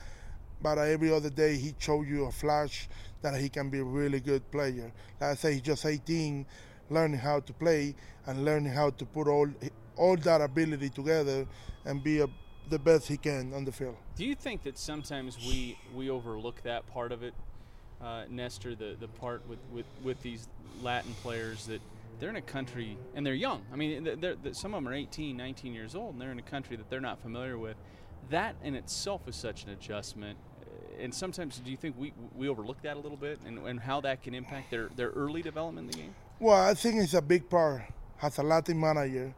but 0.61 0.77
every 0.77 1.11
other 1.11 1.29
day 1.29 1.55
he 1.57 1.75
showed 1.79 2.07
you 2.07 2.25
a 2.25 2.31
flash 2.31 2.87
that 3.21 3.39
he 3.39 3.49
can 3.49 3.69
be 3.69 3.79
a 3.79 3.83
really 3.83 4.19
good 4.19 4.49
player. 4.51 4.91
Like 5.19 5.31
I 5.31 5.35
say, 5.35 5.53
he's 5.53 5.61
just 5.61 5.85
18, 5.85 6.45
learning 6.89 7.19
how 7.19 7.39
to 7.39 7.53
play 7.53 7.95
and 8.25 8.45
learning 8.45 8.73
how 8.73 8.91
to 8.91 9.05
put 9.05 9.27
all 9.27 9.49
all 9.97 10.15
that 10.17 10.41
ability 10.41 10.89
together 10.89 11.45
and 11.85 12.03
be 12.03 12.21
a, 12.21 12.27
the 12.69 12.79
best 12.79 13.07
he 13.07 13.17
can 13.17 13.53
on 13.53 13.65
the 13.65 13.71
field. 13.71 13.95
Do 14.15 14.25
you 14.25 14.35
think 14.35 14.63
that 14.63 14.77
sometimes 14.77 15.37
we 15.37 15.77
we 15.93 16.09
overlook 16.09 16.61
that 16.63 16.87
part 16.87 17.11
of 17.11 17.23
it, 17.23 17.33
uh, 18.01 18.23
Nestor? 18.29 18.75
The 18.75 18.95
the 18.99 19.07
part 19.07 19.47
with, 19.47 19.59
with 19.71 19.85
with 20.03 20.21
these 20.21 20.47
Latin 20.81 21.13
players 21.21 21.65
that 21.67 21.81
they're 22.19 22.29
in 22.29 22.35
a 22.35 22.41
country 22.41 22.97
and 23.15 23.25
they're 23.25 23.33
young. 23.33 23.63
I 23.73 23.75
mean, 23.75 24.03
they're, 24.03 24.35
they're, 24.35 24.53
some 24.53 24.75
of 24.75 24.83
them 24.83 24.91
are 24.91 24.95
18, 24.95 25.35
19 25.35 25.73
years 25.73 25.95
old, 25.95 26.13
and 26.13 26.21
they're 26.21 26.31
in 26.31 26.37
a 26.37 26.43
country 26.43 26.75
that 26.75 26.87
they're 26.87 27.01
not 27.01 27.19
familiar 27.19 27.57
with. 27.57 27.75
That 28.29 28.55
in 28.63 28.75
itself 28.75 29.27
is 29.27 29.35
such 29.35 29.63
an 29.63 29.71
adjustment. 29.71 30.37
And 30.99 31.13
sometimes, 31.13 31.57
do 31.59 31.71
you 31.71 31.77
think 31.77 31.95
we 31.97 32.13
we 32.35 32.49
overlook 32.49 32.81
that 32.83 32.95
a 32.95 32.99
little 32.99 33.17
bit, 33.17 33.39
and, 33.45 33.59
and 33.59 33.79
how 33.79 34.01
that 34.01 34.21
can 34.23 34.33
impact 34.33 34.71
their, 34.71 34.89
their 34.95 35.09
early 35.09 35.41
development 35.41 35.85
in 35.85 35.91
the 35.91 35.97
game? 36.03 36.15
Well, 36.39 36.61
I 36.61 36.73
think 36.73 37.01
it's 37.01 37.13
a 37.13 37.21
big 37.21 37.49
part. 37.49 37.83
As 38.21 38.37
a 38.37 38.43
Latin 38.43 38.79
manager, 38.79 39.33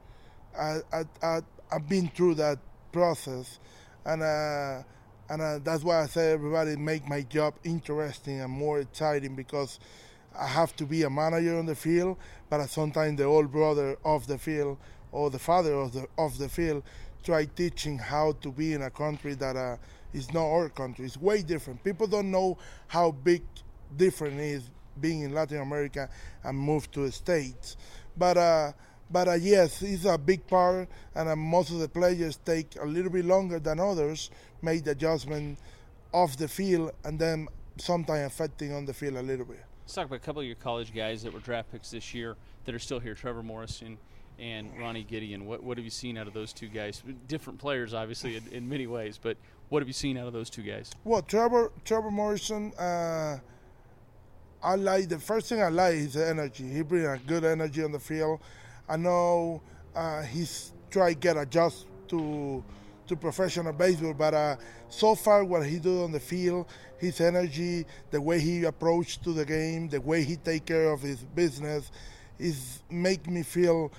I, 0.57 0.79
I, 0.91 1.03
I, 1.22 1.39
I've 1.72 1.88
been 1.88 2.10
through 2.10 2.36
that 2.36 2.60
process, 2.91 3.60
and 4.05 4.22
uh, 4.22 4.83
and 5.29 5.41
uh, 5.41 5.60
that's 5.63 5.83
why 5.83 6.01
I 6.01 6.07
say 6.07 6.31
everybody 6.33 6.75
make 6.75 7.07
my 7.07 7.22
job 7.22 7.55
interesting 7.63 8.41
and 8.41 8.51
more 8.51 8.79
exciting 8.79 9.36
because 9.36 9.79
I 10.38 10.48
have 10.48 10.75
to 10.77 10.86
be 10.86 11.03
a 11.03 11.10
manager 11.10 11.57
on 11.57 11.65
the 11.65 11.75
field, 11.75 12.17
but 12.50 12.65
sometimes 12.67 13.17
the 13.17 13.24
old 13.24 13.51
brother 13.51 13.98
of 14.03 14.27
the 14.27 14.38
field 14.38 14.77
or 15.12 15.29
the 15.29 15.39
father 15.39 15.74
of 15.74 15.93
the 15.93 16.07
of 16.17 16.38
the 16.38 16.50
field 16.50 16.83
try 17.24 17.45
teaching 17.45 17.98
how 17.98 18.33
to 18.41 18.51
be 18.51 18.74
in 18.74 18.81
a 18.81 18.89
country 18.89 19.33
that 19.36 19.55
uh, 19.55 19.77
is 20.13 20.34
not 20.34 20.46
our 20.46 20.70
country. 20.70 21.05
It's 21.05 21.17
way 21.17 21.41
different. 21.41 21.84
People 21.84 22.08
don't 22.08 22.32
know 22.32 22.58
how 22.88 23.12
big 23.12 23.43
different 23.96 24.39
it 24.39 24.43
is 24.43 24.70
being 25.00 25.22
in 25.22 25.34
Latin 25.34 25.60
America 25.60 26.10
and 26.43 26.58
move 26.58 26.89
to 26.91 27.01
the 27.01 27.12
States. 27.12 27.77
But 28.15 28.38
uh, 28.38 28.72
but 29.10 29.27
uh, 29.27 29.34
yes, 29.34 29.82
it's 29.82 30.05
a 30.05 30.17
big 30.17 30.48
part, 30.48 30.88
and 31.15 31.29
uh, 31.29 31.36
most 31.36 31.72
of 31.72 31.79
the 31.79 31.89
players 31.89 32.39
take 32.43 32.75
a 32.82 32.86
little 32.86 33.12
bit 33.12 33.25
longer 33.25 33.60
than 33.60 33.79
others 33.79 34.32
make 34.62 34.84
the 34.84 34.91
adjustment 34.91 35.60
off 36.12 36.38
the 36.38 36.48
field, 36.48 36.91
and 37.03 37.20
then 37.20 37.48
sometimes 37.77 38.25
affecting 38.25 38.74
on 38.74 38.86
the 38.86 38.93
field 38.93 39.15
a 39.15 39.22
little 39.22 39.46
bit. 39.46 39.60
Let's 39.84 39.93
talk 39.93 40.05
about 40.05 40.15
a 40.15 40.20
couple 40.20 40.41
of 40.41 40.48
your 40.48 40.55
college 40.55 40.93
guys 40.93 41.24
that 41.24 41.34
were 41.34 41.39
draft 41.39 41.72
picks 41.72 41.91
this 41.91 42.13
year 42.13 42.38
that 42.65 42.74
are 42.74 42.79
still 42.79 43.00
here. 43.00 43.13
Trevor 43.13 43.43
Morrison 43.43 43.98
and 44.39 44.69
Ronnie 44.79 45.03
Gideon. 45.03 45.45
What 45.45 45.63
what 45.63 45.77
have 45.77 45.85
you 45.85 45.91
seen 45.91 46.17
out 46.17 46.27
of 46.27 46.33
those 46.33 46.53
two 46.53 46.67
guys? 46.67 47.01
Different 47.27 47.59
players, 47.59 47.93
obviously, 47.93 48.37
in, 48.37 48.43
in 48.51 48.69
many 48.69 48.87
ways, 48.87 49.19
but 49.21 49.37
what 49.69 49.81
have 49.81 49.87
you 49.87 49.93
seen 49.93 50.17
out 50.17 50.27
of 50.27 50.33
those 50.33 50.49
two 50.49 50.61
guys? 50.61 50.91
Well, 51.03 51.21
Trevor 51.21 51.71
Trevor 51.85 52.11
Morrison, 52.11 52.73
uh, 52.73 53.39
I 54.61 54.75
like 54.75 55.09
the 55.09 55.19
first 55.19 55.49
thing 55.49 55.61
I 55.61 55.69
like 55.69 55.95
is 55.95 56.13
the 56.13 56.27
energy. 56.27 56.69
He 56.69 56.81
brings 56.81 57.07
a 57.07 57.19
good 57.25 57.43
energy 57.43 57.83
on 57.83 57.91
the 57.91 57.99
field. 57.99 58.39
I 58.87 58.97
know 58.97 59.61
uh, 59.95 60.23
he's 60.23 60.73
trying 60.89 61.15
to 61.15 61.19
get 61.19 61.37
adjust 61.37 61.87
to 62.09 62.63
to 63.07 63.15
professional 63.15 63.73
baseball, 63.73 64.13
but 64.13 64.33
uh, 64.33 64.55
so 64.89 65.15
far 65.15 65.43
what 65.43 65.65
he 65.65 65.79
do 65.79 66.03
on 66.03 66.11
the 66.11 66.19
field, 66.19 66.67
his 66.97 67.19
energy, 67.19 67.85
the 68.11 68.21
way 68.21 68.39
he 68.39 68.63
approach 68.63 69.19
to 69.21 69.33
the 69.33 69.45
game, 69.45 69.89
the 69.89 69.99
way 69.99 70.23
he 70.23 70.35
take 70.37 70.65
care 70.65 70.91
of 70.91 71.01
his 71.01 71.17
business, 71.17 71.91
is 72.39 72.81
make 72.89 73.27
me 73.27 73.43
feel 73.43 73.91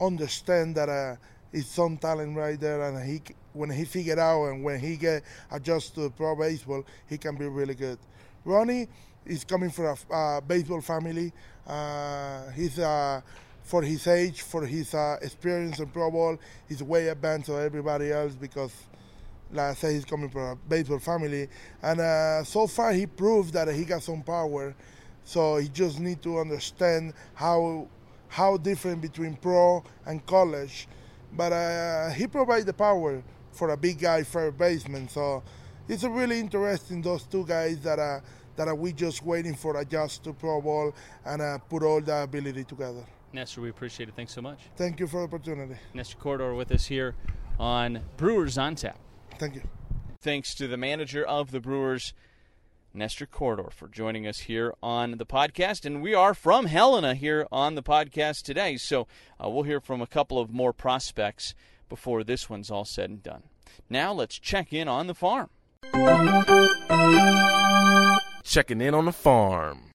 understand 0.00 0.74
that 0.76 0.88
uh, 0.88 1.16
is 1.52 1.66
some 1.66 1.96
talent 1.96 2.36
right 2.36 2.58
there, 2.58 2.82
and 2.82 3.04
he 3.04 3.22
when 3.52 3.70
he 3.70 3.84
figure 3.84 4.18
out 4.18 4.46
and 4.46 4.62
when 4.62 4.78
he 4.78 4.96
get 4.96 5.22
adjust 5.50 5.94
to 5.96 6.10
pro 6.10 6.36
baseball, 6.36 6.84
he 7.08 7.18
can 7.18 7.36
be 7.36 7.46
really 7.46 7.74
good. 7.74 7.98
Ronnie 8.44 8.88
is 9.26 9.44
coming 9.44 9.70
from 9.70 9.96
a 10.10 10.14
uh, 10.14 10.40
baseball 10.40 10.80
family. 10.80 11.32
Uh, 11.66 12.50
he's 12.50 12.78
uh, 12.78 13.20
for 13.62 13.82
his 13.82 14.06
age, 14.06 14.42
for 14.42 14.66
his 14.66 14.94
uh, 14.94 15.16
experience 15.22 15.78
in 15.78 15.86
pro 15.88 16.10
ball, 16.10 16.38
he's 16.68 16.82
way 16.82 17.08
advanced 17.08 17.48
of 17.48 17.58
everybody 17.58 18.10
else 18.10 18.34
because, 18.34 18.72
like 19.52 19.70
I 19.70 19.74
said, 19.74 19.92
he's 19.92 20.04
coming 20.04 20.28
from 20.28 20.42
a 20.42 20.56
baseball 20.56 20.98
family, 20.98 21.48
and 21.82 22.00
uh, 22.00 22.44
so 22.44 22.66
far 22.66 22.92
he 22.92 23.06
proved 23.06 23.52
that 23.54 23.68
he 23.68 23.84
got 23.84 24.02
some 24.02 24.22
power. 24.22 24.74
So 25.22 25.56
he 25.58 25.68
just 25.68 26.00
need 26.00 26.22
to 26.22 26.38
understand 26.38 27.12
how 27.34 27.86
how 28.30 28.56
different 28.56 29.02
between 29.02 29.36
pro 29.36 29.84
and 30.06 30.24
college. 30.24 30.88
But 31.36 31.52
uh, 31.52 32.10
he 32.10 32.26
provides 32.26 32.64
the 32.64 32.72
power 32.72 33.22
for 33.52 33.70
a 33.70 33.76
big 33.76 33.98
guy 33.98 34.22
third 34.22 34.56
baseman. 34.56 35.08
So 35.08 35.42
it's 35.88 36.04
a 36.04 36.10
really 36.10 36.40
interesting 36.40 37.02
those 37.02 37.24
two 37.24 37.44
guys 37.44 37.80
that 37.80 37.98
are 37.98 38.22
that 38.56 38.68
are 38.68 38.74
we 38.74 38.92
just 38.92 39.24
waiting 39.24 39.54
for 39.54 39.80
adjust 39.80 40.24
to 40.24 40.32
pro 40.32 40.60
ball 40.60 40.94
and 41.24 41.42
uh, 41.42 41.58
put 41.58 41.82
all 41.82 42.00
the 42.00 42.22
ability 42.22 42.64
together. 42.64 43.04
Nestor, 43.32 43.60
we 43.60 43.70
appreciate 43.70 44.08
it. 44.08 44.14
Thanks 44.16 44.32
so 44.34 44.42
much. 44.42 44.58
Thank 44.76 45.00
you 45.00 45.06
for 45.06 45.18
the 45.18 45.24
opportunity. 45.24 45.76
Nestor 45.94 46.16
Corredor 46.18 46.54
with 46.54 46.72
us 46.72 46.86
here 46.86 47.14
on 47.58 48.00
Brewers 48.16 48.58
on 48.58 48.74
Tap. 48.74 48.98
Thank 49.38 49.54
you. 49.54 49.62
Thanks 50.20 50.54
to 50.56 50.66
the 50.66 50.76
manager 50.76 51.24
of 51.24 51.50
the 51.50 51.60
Brewers, 51.60 52.12
Nestor 52.92 53.26
Corredor, 53.26 53.70
for 53.70 53.88
joining 53.88 54.26
us 54.26 54.40
here 54.40 54.74
on 54.82 55.12
the 55.18 55.26
podcast. 55.26 55.84
And 55.84 56.02
we 56.02 56.14
are 56.14 56.34
from 56.34 56.66
Helena 56.66 57.14
here 57.14 57.46
on 57.52 57.74
the 57.74 57.82
podcast 57.82 58.42
today. 58.42 58.76
So 58.76 59.06
uh, 59.42 59.48
we'll 59.48 59.62
hear 59.62 59.80
from 59.80 60.02
a 60.02 60.06
couple 60.06 60.38
of 60.38 60.50
more 60.50 60.72
prospects 60.72 61.54
before 61.88 62.24
this 62.24 62.50
one's 62.50 62.70
all 62.70 62.84
said 62.84 63.10
and 63.10 63.22
done. 63.22 63.44
Now 63.88 64.12
let's 64.12 64.38
check 64.38 64.72
in 64.72 64.88
on 64.88 65.06
the 65.06 65.14
farm. 65.14 65.50
Checking 68.42 68.80
in 68.80 68.94
on 68.94 69.04
the 69.04 69.12
farm. 69.12 69.92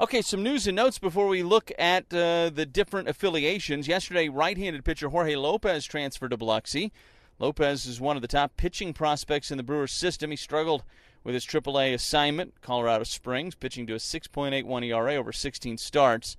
Okay, 0.00 0.22
some 0.22 0.42
news 0.42 0.66
and 0.66 0.76
notes 0.76 0.98
before 0.98 1.26
we 1.26 1.42
look 1.42 1.72
at 1.78 2.04
uh, 2.14 2.50
the 2.50 2.66
different 2.70 3.08
affiliations. 3.08 3.88
Yesterday, 3.88 4.28
right 4.28 4.56
handed 4.56 4.84
pitcher 4.84 5.08
Jorge 5.08 5.34
Lopez 5.34 5.84
transferred 5.86 6.30
to 6.30 6.36
Biloxi. 6.36 6.92
Lopez 7.38 7.86
is 7.86 8.00
one 8.00 8.16
of 8.16 8.22
the 8.22 8.28
top 8.28 8.56
pitching 8.56 8.92
prospects 8.92 9.50
in 9.50 9.56
the 9.56 9.62
Brewers 9.62 9.92
system. 9.92 10.30
He 10.30 10.36
struggled 10.36 10.84
with 11.24 11.34
his 11.34 11.46
AAA 11.46 11.94
assignment, 11.94 12.60
Colorado 12.60 13.04
Springs, 13.04 13.54
pitching 13.54 13.86
to 13.86 13.94
a 13.94 13.98
6.81 13.98 14.86
ERA 14.86 15.16
over 15.16 15.32
16 15.32 15.78
starts. 15.78 16.36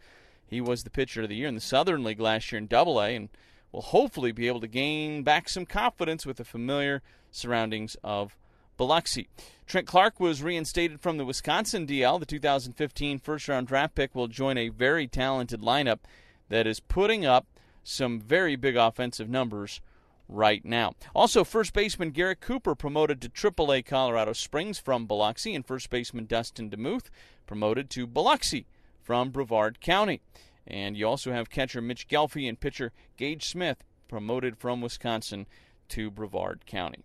He 0.48 0.62
was 0.62 0.83
the 0.83 0.89
pitcher 0.89 1.24
of 1.24 1.29
the 1.29 1.36
year 1.36 1.48
in 1.48 1.55
the 1.55 1.62
Southern 1.62 2.03
League 2.03 2.19
last 2.19 2.51
year 2.51 2.57
in 2.57 2.67
Double 2.67 3.00
A 3.01 3.15
and 3.15 3.29
will 3.71 3.81
hopefully 3.81 4.31
be 4.31 4.48
able 4.48 4.62
to 4.62 4.67
gain 4.67 5.24
back 5.24 5.48
some 5.48 5.65
confidence 5.65 6.25
with 6.25 6.38
the 6.38 6.45
familiar 6.45 7.01
surroundings 7.31 7.95
of 8.03 8.36
Biloxi. 8.77 9.27
Trent 9.67 9.86
Clark 9.86 10.19
was 10.19 10.41
reinstated 10.41 11.01
from 11.01 11.17
the 11.17 11.25
Wisconsin 11.25 11.86
DL. 11.86 12.19
The 12.19 12.25
2015 12.25 13.19
first 13.19 13.48
round 13.48 13.67
draft 13.67 13.93
pick 13.93 14.15
will 14.15 14.27
join 14.27 14.57
a 14.57 14.69
very 14.69 15.05
talented 15.05 15.62
lineup 15.62 16.00
that 16.48 16.65
is 16.65 16.79
putting 16.79 17.25
up 17.25 17.45
some 17.83 18.19
very 18.19 18.55
big 18.55 18.75
offensive 18.75 19.29
numbers 19.29 19.81
right 20.29 20.63
now. 20.63 20.93
Also, 21.13 21.43
first 21.43 21.74
baseman 21.74 22.12
Garrett 22.12 22.39
Cooper 22.39 22.75
promoted 22.75 23.19
to 23.21 23.29
AAA 23.29 23.86
Colorado 23.86 24.31
Springs 24.33 24.79
from 24.79 25.07
Biloxi, 25.07 25.55
and 25.55 25.65
first 25.65 25.89
baseman 25.89 26.25
Dustin 26.25 26.69
DeMuth 26.69 27.09
promoted 27.48 27.89
to 27.89 28.07
Biloxi 28.07 28.67
from 29.01 29.31
Brevard 29.31 29.81
County. 29.81 30.21
And 30.67 30.95
you 30.95 31.07
also 31.07 31.31
have 31.31 31.50
catcher 31.50 31.81
Mitch 31.81 32.07
Ghelfi 32.07 32.48
and 32.48 32.59
pitcher 32.59 32.91
Gage 33.17 33.45
Smith 33.45 33.83
promoted 34.07 34.57
from 34.57 34.81
Wisconsin 34.81 35.48
to 35.89 36.12
Brevard 36.12 36.65
County. 36.67 37.03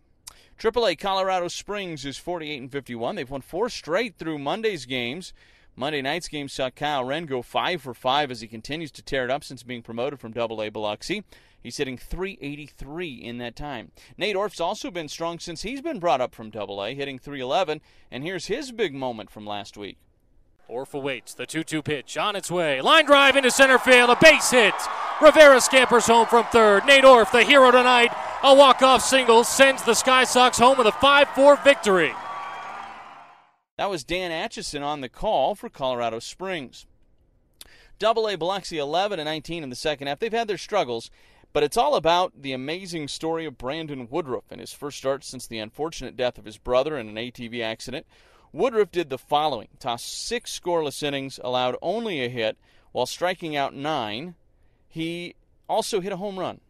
AAA 0.59 0.99
Colorado 0.99 1.49
Springs 1.49 2.05
is 2.05 2.19
48 2.19 2.61
and 2.61 2.73
51. 2.73 3.17
They've 3.17 3.31
won 3.31 3.41
four 3.41 3.69
straight 3.69 4.17
through 4.17 4.39
Monday's 4.39 4.87
games. 4.87 5.33
Monday 5.77 6.03
night's 6.03 6.29
game 6.29 6.49
saw 6.49 6.71
Kyle 6.71 7.05
Wren 7.05 7.27
go 7.27 7.43
five 7.43 7.83
for 7.83 7.95
five 7.95 8.31
as 8.31 8.41
he 8.41 8.47
continues 8.47 8.93
to 8.93 9.03
tear 9.03 9.25
it 9.25 9.31
up 9.31 9.43
since 9.43 9.63
being 9.63 9.83
promoted 9.83 10.21
from 10.21 10.33
AA 10.39 10.71
Biloxi. 10.71 11.25
He's 11.61 11.79
hitting 11.79 11.97
383 11.97 13.15
in 13.15 13.39
that 13.39 13.57
time. 13.57 13.91
Nate 14.19 14.37
also 14.37 14.91
been 14.91 15.09
strong 15.09 15.39
since 15.39 15.63
he's 15.63 15.81
been 15.81 15.99
brought 15.99 16.21
up 16.21 16.35
from 16.35 16.53
AA, 16.55 16.89
hitting 16.89 17.19
311. 17.19 17.81
And 18.11 18.23
here's 18.23 18.47
his 18.47 18.71
big 18.71 18.95
moment 18.95 19.31
from 19.31 19.47
last 19.47 19.77
week. 19.77 19.97
Orf 20.69 20.95
awaits 20.95 21.35
the 21.35 21.47
2 21.47 21.65
2 21.65 21.83
pitch 21.83 22.17
on 22.17 22.37
its 22.37 22.51
way. 22.51 22.81
Line 22.81 23.07
drive 23.07 23.37
into 23.37 23.51
center 23.51 23.79
field, 23.79 24.11
a 24.11 24.17
base 24.17 24.51
hit. 24.51 24.75
Rivera 25.21 25.61
scampers 25.61 26.07
home 26.07 26.27
from 26.27 26.45
third. 26.47 26.87
Nate 26.87 27.03
the 27.03 27.45
hero 27.45 27.71
tonight, 27.71 28.13
a 28.43 28.55
walk 28.55 28.83
off 28.83 29.03
single, 29.03 29.43
sends 29.43 29.83
the 29.83 29.95
Sky 29.95 30.25
Sox 30.25 30.59
home 30.59 30.79
with 30.79 30.87
a 30.87 30.93
5 30.93 31.29
4 31.31 31.57
victory. 31.57 32.13
That 33.77 33.91
was 33.91 34.05
Dan 34.05 34.31
Atchison 34.31 34.85
on 34.85 35.01
the 35.01 35.09
call 35.09 35.57
for 35.57 35.69
Colorado 35.69 36.21
Springs. 36.21 36.87
Double 37.99 38.29
A 38.29 38.37
Biloxi 38.37 38.79
11 38.79 39.19
and 39.19 39.27
19 39.27 39.65
in 39.65 39.71
the 39.71 39.75
second 39.75 40.07
half. 40.07 40.21
They've 40.21 40.33
had 40.33 40.47
their 40.47 40.59
struggles, 40.59 41.11
but 41.53 41.65
it's 41.65 41.77
all 41.77 41.97
about 41.97 42.41
the 42.41 42.53
amazing 42.53 43.09
story 43.09 43.45
of 43.47 43.59
Brandon 43.59 44.07
Woodruff 44.09 44.45
and 44.51 44.61
his 44.61 44.73
first 44.73 44.99
start 44.99 45.25
since 45.25 45.49
the 45.49 45.59
unfortunate 45.59 46.17
death 46.17 46.39
of 46.39 46.45
his 46.45 46.57
brother 46.57 46.97
in 46.97 47.09
an 47.09 47.17
ATV 47.17 47.63
accident. 47.63 48.07
Woodruff 48.53 48.93
did 48.93 49.11
the 49.11 49.19
following 49.19 49.67
tossed 49.81 50.25
six 50.25 50.57
scoreless 50.57 51.03
innings, 51.03 51.41
allowed 51.43 51.77
only 51.83 52.25
a 52.25 52.29
hit, 52.29 52.57
while 52.93 53.07
striking 53.07 53.57
out 53.57 53.75
nine. 53.75 54.37
He 54.89 55.35
also 55.69 56.01
hit 56.01 56.13
a 56.13 56.17
home 56.19 56.39
run. 56.39 56.61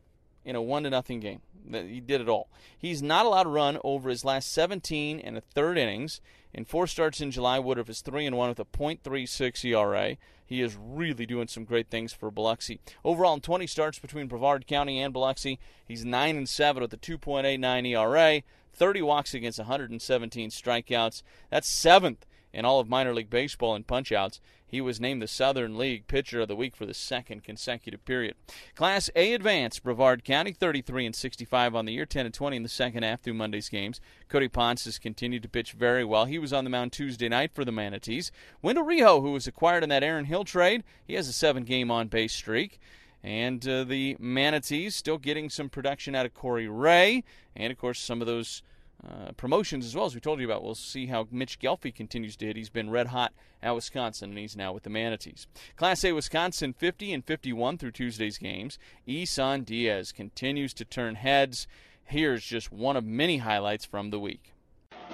in 0.42 0.56
a 0.56 0.62
one 0.62 0.84
to 0.84 0.90
nothing 0.90 1.20
game. 1.20 1.40
He 1.70 2.00
did 2.00 2.20
it 2.20 2.28
all. 2.28 2.48
He's 2.76 3.02
not 3.02 3.24
allowed 3.26 3.44
to 3.44 3.48
run 3.48 3.78
over 3.82 4.10
his 4.10 4.24
last 4.24 4.52
17 4.52 5.18
and 5.20 5.36
a 5.36 5.40
third 5.40 5.78
innings. 5.78 6.20
In 6.54 6.64
four 6.64 6.86
starts 6.86 7.20
in 7.20 7.32
July, 7.32 7.58
Woodruff 7.58 7.90
is 7.90 8.00
three 8.00 8.26
and 8.26 8.36
one 8.36 8.48
with 8.48 8.60
a 8.60 8.64
.36 8.64 9.64
ERA. 9.64 10.16
He 10.46 10.62
is 10.62 10.78
really 10.80 11.26
doing 11.26 11.48
some 11.48 11.64
great 11.64 11.90
things 11.90 12.12
for 12.12 12.30
Biloxi. 12.30 12.78
Overall, 13.04 13.34
in 13.34 13.40
20 13.40 13.66
starts 13.66 13.98
between 13.98 14.28
Brevard 14.28 14.68
County 14.68 15.00
and 15.00 15.12
Biloxi, 15.12 15.58
he's 15.84 16.04
nine 16.04 16.36
and 16.36 16.48
seven 16.48 16.80
with 16.80 16.92
a 16.92 16.96
2.89 16.96 17.88
ERA, 17.88 18.42
30 18.72 19.02
walks 19.02 19.34
against 19.34 19.58
117 19.58 20.50
strikeouts. 20.50 21.22
That's 21.50 21.68
seventh 21.68 22.24
in 22.52 22.64
all 22.64 22.78
of 22.78 22.88
minor 22.88 23.12
league 23.12 23.30
baseball 23.30 23.74
in 23.74 23.82
punchouts. 23.82 24.38
He 24.74 24.80
was 24.80 25.00
named 25.00 25.22
the 25.22 25.28
Southern 25.28 25.78
League 25.78 26.08
Pitcher 26.08 26.40
of 26.40 26.48
the 26.48 26.56
Week 26.56 26.74
for 26.74 26.84
the 26.84 26.94
second 26.94 27.44
consecutive 27.44 28.04
period. 28.04 28.34
Class 28.74 29.08
A 29.14 29.32
advance, 29.32 29.78
Brevard 29.78 30.24
County 30.24 30.52
33 30.52 31.06
and 31.06 31.14
65 31.14 31.76
on 31.76 31.84
the 31.84 31.92
year, 31.92 32.04
10 32.04 32.26
and 32.26 32.34
20 32.34 32.56
in 32.56 32.64
the 32.64 32.68
second 32.68 33.04
half 33.04 33.20
through 33.20 33.34
Monday's 33.34 33.68
games. 33.68 34.00
Cody 34.28 34.48
Ponce 34.48 34.84
has 34.86 34.98
continued 34.98 35.44
to 35.44 35.48
pitch 35.48 35.74
very 35.74 36.04
well. 36.04 36.24
He 36.24 36.40
was 36.40 36.52
on 36.52 36.64
the 36.64 36.70
mound 36.70 36.90
Tuesday 36.90 37.28
night 37.28 37.52
for 37.54 37.64
the 37.64 37.70
Manatees. 37.70 38.32
Wendell 38.62 38.84
Rijo, 38.84 39.22
who 39.22 39.30
was 39.30 39.46
acquired 39.46 39.84
in 39.84 39.90
that 39.90 40.02
Aaron 40.02 40.24
Hill 40.24 40.42
trade, 40.42 40.82
he 41.06 41.14
has 41.14 41.28
a 41.28 41.32
seven-game 41.32 41.92
on-base 41.92 42.32
streak. 42.32 42.80
And 43.22 43.64
uh, 43.68 43.84
the 43.84 44.16
Manatees 44.18 44.96
still 44.96 45.18
getting 45.18 45.50
some 45.50 45.68
production 45.68 46.16
out 46.16 46.26
of 46.26 46.34
Corey 46.34 46.66
Ray, 46.66 47.22
and 47.54 47.70
of 47.70 47.78
course 47.78 48.00
some 48.00 48.20
of 48.20 48.26
those 48.26 48.64
uh, 49.02 49.32
promotions 49.36 49.84
as 49.84 49.94
well 49.94 50.06
as 50.06 50.14
we 50.14 50.20
told 50.20 50.40
you 50.40 50.46
about. 50.46 50.62
We'll 50.62 50.74
see 50.74 51.06
how 51.06 51.26
Mitch 51.30 51.58
Ghelfi 51.58 51.94
continues 51.94 52.36
to 52.36 52.46
hit. 52.46 52.56
He's 52.56 52.70
been 52.70 52.90
red 52.90 53.08
hot 53.08 53.32
at 53.62 53.74
Wisconsin, 53.74 54.30
and 54.30 54.38
he's 54.38 54.56
now 54.56 54.72
with 54.72 54.82
the 54.82 54.90
Manatees. 54.90 55.46
Class 55.76 56.04
A 56.04 56.12
Wisconsin 56.12 56.72
50 56.72 57.12
and 57.12 57.24
51 57.24 57.78
through 57.78 57.92
Tuesday's 57.92 58.38
games. 58.38 58.78
Isan 59.06 59.62
Diaz 59.62 60.12
continues 60.12 60.72
to 60.74 60.84
turn 60.84 61.16
heads. 61.16 61.66
Here's 62.04 62.44
just 62.44 62.72
one 62.72 62.96
of 62.96 63.04
many 63.04 63.38
highlights 63.38 63.84
from 63.84 64.10
the 64.10 64.20
week. 64.20 64.52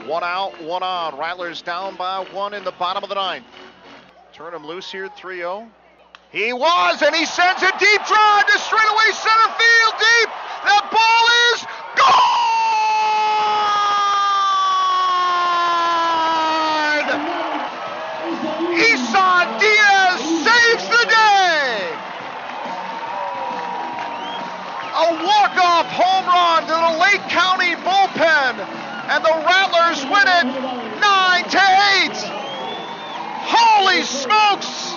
One 0.06 0.22
out, 0.24 0.60
one 0.62 0.82
on. 0.82 1.18
Rattlers 1.18 1.62
down 1.62 1.96
by 1.96 2.24
one 2.32 2.54
in 2.54 2.64
the 2.64 2.72
bottom 2.72 3.02
of 3.02 3.08
the 3.08 3.14
ninth. 3.14 3.46
Turn 4.32 4.54
him 4.54 4.66
loose 4.66 4.90
here, 4.90 5.08
3 5.08 5.36
0. 5.36 5.68
He 6.30 6.52
was, 6.52 7.02
and 7.02 7.14
he 7.14 7.26
sends 7.26 7.62
it 7.62 7.74
deep 7.78 8.02
drive 8.06 8.46
to 8.46 8.58
straightaway 8.58 9.10
center 9.12 9.50
field 9.58 9.94
deep. 9.98 10.30
That 10.62 10.86
ball 10.94 11.24
is 11.50 11.66
to 26.66 26.72
the 26.72 26.98
Lake 27.00 27.22
County 27.28 27.74
bullpen, 27.76 28.58
and 29.08 29.24
the 29.24 29.34
Rattlers 29.46 30.04
win 30.04 30.26
it 30.26 31.00
nine 31.00 31.44
to 31.48 31.58
eight. 31.96 32.16
Holy 33.42 34.02
smokes! 34.02 34.94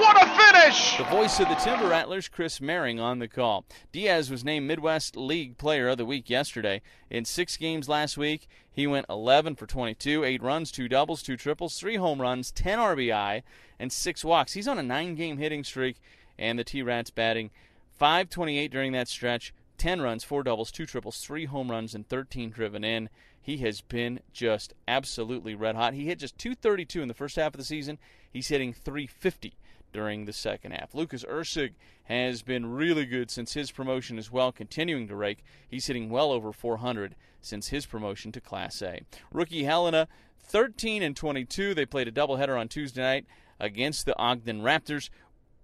What 0.00 0.16
a 0.16 0.26
finish! 0.30 0.96
The 0.96 1.04
voice 1.04 1.40
of 1.40 1.48
the 1.48 1.56
Timber 1.56 1.88
Rattlers, 1.88 2.28
Chris 2.28 2.58
Mehring, 2.58 3.00
on 3.00 3.18
the 3.18 3.28
call. 3.28 3.66
Diaz 3.92 4.30
was 4.30 4.44
named 4.44 4.66
Midwest 4.66 5.16
League 5.16 5.58
Player 5.58 5.88
of 5.88 5.98
the 5.98 6.06
Week 6.06 6.30
yesterday. 6.30 6.80
In 7.10 7.24
six 7.26 7.56
games 7.58 7.88
last 7.88 8.16
week, 8.16 8.48
he 8.72 8.86
went 8.86 9.06
11 9.10 9.56
for 9.56 9.66
22, 9.66 10.24
eight 10.24 10.42
runs, 10.42 10.72
two 10.72 10.88
doubles, 10.88 11.22
two 11.22 11.36
triples, 11.36 11.78
three 11.78 11.96
home 11.96 12.20
runs, 12.20 12.50
10 12.50 12.78
RBI, 12.78 13.42
and 13.78 13.92
six 13.92 14.24
walks. 14.24 14.54
He's 14.54 14.68
on 14.68 14.78
a 14.78 14.82
nine-game 14.82 15.36
hitting 15.36 15.64
streak, 15.64 15.96
and 16.38 16.58
the 16.58 16.64
T-Rats 16.64 17.10
batting 17.10 17.50
528 17.98 18.70
during 18.70 18.92
that 18.92 19.08
stretch, 19.08 19.52
10 19.80 20.02
runs, 20.02 20.22
four 20.22 20.42
doubles, 20.42 20.70
two 20.70 20.84
triples, 20.84 21.20
three 21.20 21.46
home 21.46 21.70
runs, 21.70 21.94
and 21.94 22.06
13 22.06 22.50
driven 22.50 22.84
in. 22.84 23.08
He 23.40 23.56
has 23.58 23.80
been 23.80 24.20
just 24.30 24.74
absolutely 24.86 25.54
red 25.54 25.74
hot. 25.74 25.94
He 25.94 26.04
hit 26.04 26.18
just 26.18 26.36
232 26.36 27.00
in 27.00 27.08
the 27.08 27.14
first 27.14 27.36
half 27.36 27.54
of 27.54 27.58
the 27.58 27.64
season. 27.64 27.98
He's 28.30 28.48
hitting 28.48 28.74
350 28.74 29.54
during 29.90 30.26
the 30.26 30.34
second 30.34 30.72
half. 30.72 30.94
Lucas 30.94 31.24
Erceg 31.24 31.72
has 32.04 32.42
been 32.42 32.70
really 32.70 33.06
good 33.06 33.30
since 33.30 33.54
his 33.54 33.70
promotion 33.70 34.18
as 34.18 34.30
well, 34.30 34.52
continuing 34.52 35.08
to 35.08 35.16
rake. 35.16 35.42
He's 35.66 35.86
hitting 35.86 36.10
well 36.10 36.30
over 36.30 36.52
400 36.52 37.16
since 37.40 37.68
his 37.68 37.86
promotion 37.86 38.32
to 38.32 38.40
Class 38.40 38.82
A. 38.82 39.00
Rookie 39.32 39.64
Helena, 39.64 40.08
13 40.40 41.02
and 41.02 41.16
22. 41.16 41.72
They 41.72 41.86
played 41.86 42.06
a 42.06 42.12
doubleheader 42.12 42.60
on 42.60 42.68
Tuesday 42.68 43.00
night 43.00 43.26
against 43.58 44.04
the 44.04 44.18
Ogden 44.18 44.60
Raptors. 44.60 45.08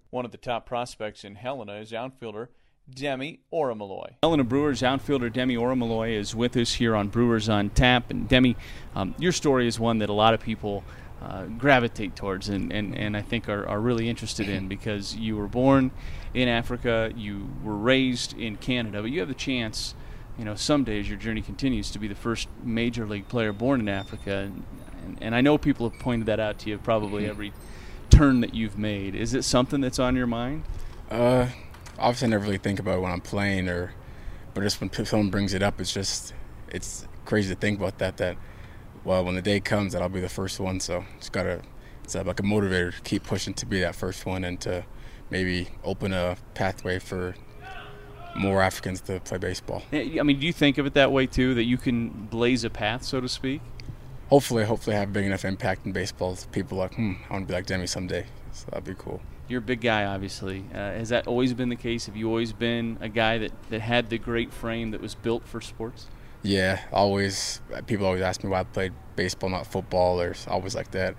One 0.09 0.25
of 0.25 0.31
the 0.31 0.39
top 0.39 0.65
prospects 0.65 1.23
in 1.23 1.35
Helena 1.35 1.73
is 1.73 1.93
outfielder 1.93 2.49
Demi 2.93 3.39
Orimoloye. 3.51 4.15
Helena 4.23 4.43
Brewers 4.43 4.81
outfielder 4.81 5.29
Demi 5.29 5.55
Orimoloye 5.55 6.13
is 6.13 6.35
with 6.35 6.55
us 6.55 6.73
here 6.73 6.95
on 6.95 7.09
Brewers 7.09 7.49
on 7.49 7.69
Tap. 7.69 8.09
And 8.11 8.27
Demi, 8.27 8.55
um, 8.95 9.13
your 9.19 9.31
story 9.31 9.67
is 9.67 9.79
one 9.79 9.99
that 9.99 10.09
a 10.09 10.13
lot 10.13 10.33
of 10.33 10.39
people 10.39 10.83
uh, 11.21 11.45
gravitate 11.45 12.15
towards 12.15 12.49
and, 12.49 12.71
and, 12.71 12.95
and 12.95 13.17
I 13.17 13.21
think 13.21 13.49
are, 13.49 13.67
are 13.67 13.79
really 13.79 14.07
interested 14.09 14.47
in 14.47 14.67
because 14.67 15.15
you 15.15 15.35
were 15.35 15.47
born 15.47 15.91
in 16.33 16.47
Africa, 16.47 17.11
you 17.15 17.49
were 17.63 17.75
raised 17.75 18.37
in 18.37 18.55
Canada, 18.57 19.01
but 19.01 19.11
you 19.11 19.19
have 19.19 19.27
the 19.27 19.33
chance, 19.33 19.95
you 20.37 20.45
know, 20.45 20.55
someday 20.55 20.99
as 20.99 21.09
your 21.09 21.17
journey 21.17 21.41
continues 21.41 21.91
to 21.91 21.99
be 21.99 22.07
the 22.07 22.15
first 22.15 22.47
major 22.63 23.05
league 23.05 23.27
player 23.27 23.51
born 23.51 23.79
in 23.79 23.89
Africa. 23.89 24.37
And, 24.37 24.63
and, 25.03 25.17
and 25.21 25.35
I 25.35 25.41
know 25.41 25.57
people 25.57 25.89
have 25.89 25.99
pointed 25.99 26.27
that 26.27 26.39
out 26.39 26.59
to 26.59 26.69
you 26.69 26.77
probably 26.77 27.27
every 27.27 27.51
turn 28.09 28.41
that 28.41 28.53
you've 28.53 28.77
made. 28.77 29.15
Is 29.15 29.33
it 29.33 29.43
something 29.43 29.81
that's 29.81 29.99
on 29.99 30.15
your 30.15 30.27
mind? 30.27 30.63
Uh, 31.09 31.47
obviously, 31.99 32.27
I 32.27 32.29
never 32.29 32.45
really 32.45 32.57
think 32.57 32.79
about 32.79 32.97
it 32.97 33.01
when 33.01 33.11
I'm 33.11 33.21
playing, 33.21 33.69
or 33.69 33.93
but 34.53 34.61
just 34.61 34.81
when 34.81 34.91
someone 35.05 35.29
brings 35.29 35.53
it 35.53 35.63
up, 35.63 35.79
it's 35.79 35.93
just 35.93 36.33
it's 36.69 37.07
crazy 37.25 37.53
to 37.53 37.59
think 37.59 37.79
about 37.79 37.97
that. 37.99 38.17
That 38.17 38.37
well, 39.03 39.23
when 39.23 39.35
the 39.35 39.41
day 39.41 39.59
comes, 39.59 39.93
that 39.93 40.01
I'll 40.01 40.09
be 40.09 40.19
the 40.19 40.29
first 40.29 40.59
one. 40.59 40.79
So 40.79 41.05
it's 41.17 41.29
gotta 41.29 41.61
it's 42.03 42.15
uh, 42.15 42.23
like 42.23 42.39
a 42.39 42.43
motivator 42.43 42.95
to 42.95 43.01
keep 43.01 43.23
pushing 43.23 43.53
to 43.55 43.65
be 43.65 43.81
that 43.81 43.95
first 43.95 44.25
one 44.25 44.43
and 44.43 44.59
to 44.61 44.85
maybe 45.29 45.67
open 45.83 46.13
a 46.13 46.37
pathway 46.53 46.99
for 46.99 47.35
more 48.37 48.61
Africans 48.61 49.01
to 49.01 49.19
play 49.19 49.37
baseball. 49.37 49.83
I 49.91 50.23
mean, 50.23 50.39
do 50.39 50.45
you 50.45 50.53
think 50.53 50.77
of 50.77 50.85
it 50.85 50.93
that 50.93 51.11
way 51.11 51.25
too, 51.25 51.53
that 51.55 51.63
you 51.63 51.77
can 51.77 52.09
blaze 52.09 52.63
a 52.63 52.69
path, 52.69 53.03
so 53.03 53.19
to 53.19 53.27
speak? 53.27 53.61
Hopefully, 54.29 54.63
hopefully, 54.63 54.95
have 54.95 55.09
a 55.09 55.11
big 55.11 55.25
enough 55.25 55.45
impact 55.45 55.85
in 55.85 55.91
baseball. 55.91 56.33
that 56.33 56.51
People 56.51 56.77
are 56.77 56.83
like, 56.83 56.95
hmm, 56.95 57.13
I 57.29 57.33
want 57.33 57.47
to 57.47 57.47
be 57.47 57.53
like 57.53 57.65
Demi 57.65 57.87
someday. 57.87 58.25
So 58.51 58.67
that'd 58.69 58.85
be 58.85 58.95
cool. 58.97 59.21
You're 59.47 59.59
a 59.59 59.61
big 59.61 59.81
guy, 59.81 60.05
obviously. 60.05 60.65
Uh, 60.73 60.77
has 60.77 61.09
that 61.09 61.27
always 61.27 61.53
been 61.53 61.69
the 61.69 61.75
case? 61.75 62.05
Have 62.07 62.17
you 62.17 62.27
always 62.27 62.51
been 62.51 62.97
a 62.99 63.07
guy 63.09 63.37
that, 63.37 63.51
that 63.69 63.81
had 63.81 64.09
the 64.09 64.17
great 64.17 64.51
frame 64.53 64.91
that 64.91 65.01
was 65.01 65.15
built 65.15 65.47
for 65.47 65.61
sports? 65.61 66.07
Yeah, 66.43 66.81
always. 66.91 67.61
People 67.87 68.05
always 68.05 68.21
ask 68.21 68.43
me 68.43 68.49
why 68.49 68.59
I 68.59 68.63
played 68.63 68.93
baseball, 69.15 69.49
not 69.49 69.65
football, 69.67 70.21
or 70.21 70.31
it's 70.31 70.47
always 70.47 70.75
like 70.75 70.91
that. 70.91 71.15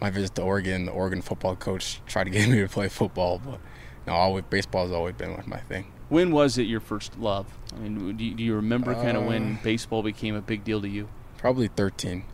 My 0.00 0.10
visit 0.10 0.34
to 0.36 0.42
Oregon, 0.42 0.86
the 0.86 0.92
Oregon 0.92 1.22
football 1.22 1.56
coach 1.56 2.00
tried 2.06 2.24
to 2.24 2.30
get 2.36 2.48
me 2.48 2.58
to 2.60 2.68
play 2.68 2.88
football, 2.88 3.40
but 3.44 3.60
no, 4.06 4.12
always 4.12 4.44
baseball 4.48 4.84
has 4.84 4.92
always 4.92 5.14
been 5.14 5.32
like 5.34 5.46
my 5.46 5.58
thing. 5.60 5.92
When 6.08 6.32
was 6.32 6.58
it 6.58 6.62
your 6.64 6.80
first 6.80 7.18
love? 7.18 7.46
I 7.74 7.78
mean, 7.78 8.16
do 8.16 8.24
you, 8.24 8.34
do 8.34 8.42
you 8.42 8.54
remember 8.56 8.94
kind 8.94 9.16
of 9.16 9.24
when 9.24 9.54
Uh, 9.54 9.62
baseball 9.62 10.02
became 10.02 10.34
a 10.34 10.40
big 10.40 10.64
deal 10.64 10.80
to 10.80 10.88
you? 10.88 11.08
Probably 11.38 11.68
13. 11.68 12.24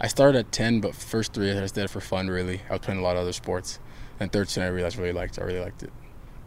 I 0.00 0.06
started 0.08 0.38
at 0.38 0.52
10, 0.52 0.80
but 0.80 0.94
first 0.94 1.32
three 1.32 1.46
years 1.46 1.58
I 1.58 1.62
just 1.62 1.74
did 1.74 1.84
it 1.84 1.90
for 1.90 2.00
fun. 2.00 2.28
Really, 2.28 2.60
I 2.68 2.74
was 2.74 2.80
playing 2.80 3.00
a 3.00 3.02
lot 3.02 3.16
of 3.16 3.22
other 3.22 3.32
sports. 3.32 3.78
And 4.20 4.30
third 4.30 4.48
I 4.58 4.66
realized 4.68 4.98
I 4.98 5.02
really 5.02 5.12
liked. 5.12 5.38
I 5.38 5.42
really 5.42 5.60
liked 5.60 5.82
it. 5.82 5.90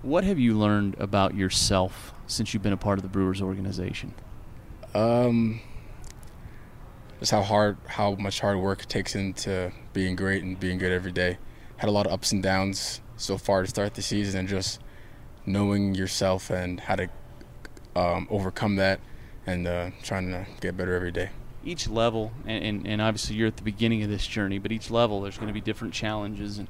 What 0.02 0.24
have 0.24 0.40
you 0.40 0.58
learned 0.58 0.96
about 1.00 1.36
yourself 1.36 2.14
since 2.28 2.54
you've 2.54 2.64
been 2.64 2.74
a 2.74 2.78
part 2.78 2.98
of 3.00 3.04
the 3.04 3.10
Brewers 3.10 3.42
organization? 3.42 4.14
Um, 4.94 5.60
just 7.20 7.32
how 7.32 7.42
hard, 7.42 7.78
how 7.88 8.16
much 8.16 8.40
hard 8.40 8.58
work 8.58 8.84
it 8.84 8.90
takes 8.90 9.16
into 9.16 9.72
being 9.94 10.16
great 10.16 10.44
and 10.44 10.60
being 10.60 10.78
good 10.78 10.92
every 10.92 11.12
day. 11.12 11.38
Had 11.78 11.90
a 11.90 11.92
lot 11.92 12.06
of 12.06 12.14
ups 12.14 12.32
and 12.32 12.42
downs 12.42 13.02
so 13.18 13.38
far 13.38 13.62
to 13.64 13.68
start 13.68 13.96
the 13.96 14.02
season, 14.02 14.42
and 14.42 14.50
just 14.50 14.80
knowing 15.46 15.96
yourself 15.96 16.50
and 16.50 16.80
how 16.80 16.96
to 16.96 17.10
um, 17.96 18.28
overcome 18.30 18.76
that, 18.78 19.00
and 19.46 19.68
uh, 19.68 19.90
trying 20.04 20.30
to 20.30 20.46
get 20.62 20.78
better 20.78 20.94
every 20.94 21.12
day. 21.12 21.30
Each 21.66 21.90
level, 21.90 22.32
and, 22.46 22.64
and, 22.64 22.88
and 22.88 23.02
obviously 23.02 23.36
you're 23.36 23.48
at 23.48 23.58
the 23.58 23.64
beginning 23.64 24.04
of 24.04 24.10
this 24.10 24.26
journey, 24.26 24.60
but 24.60 24.72
each 24.72 24.90
level 24.90 25.22
there's 25.22 25.38
going 25.38 25.48
to 25.48 25.54
be 25.54 25.62
different 25.62 25.94
challenges 25.94 26.60
and 26.60 26.68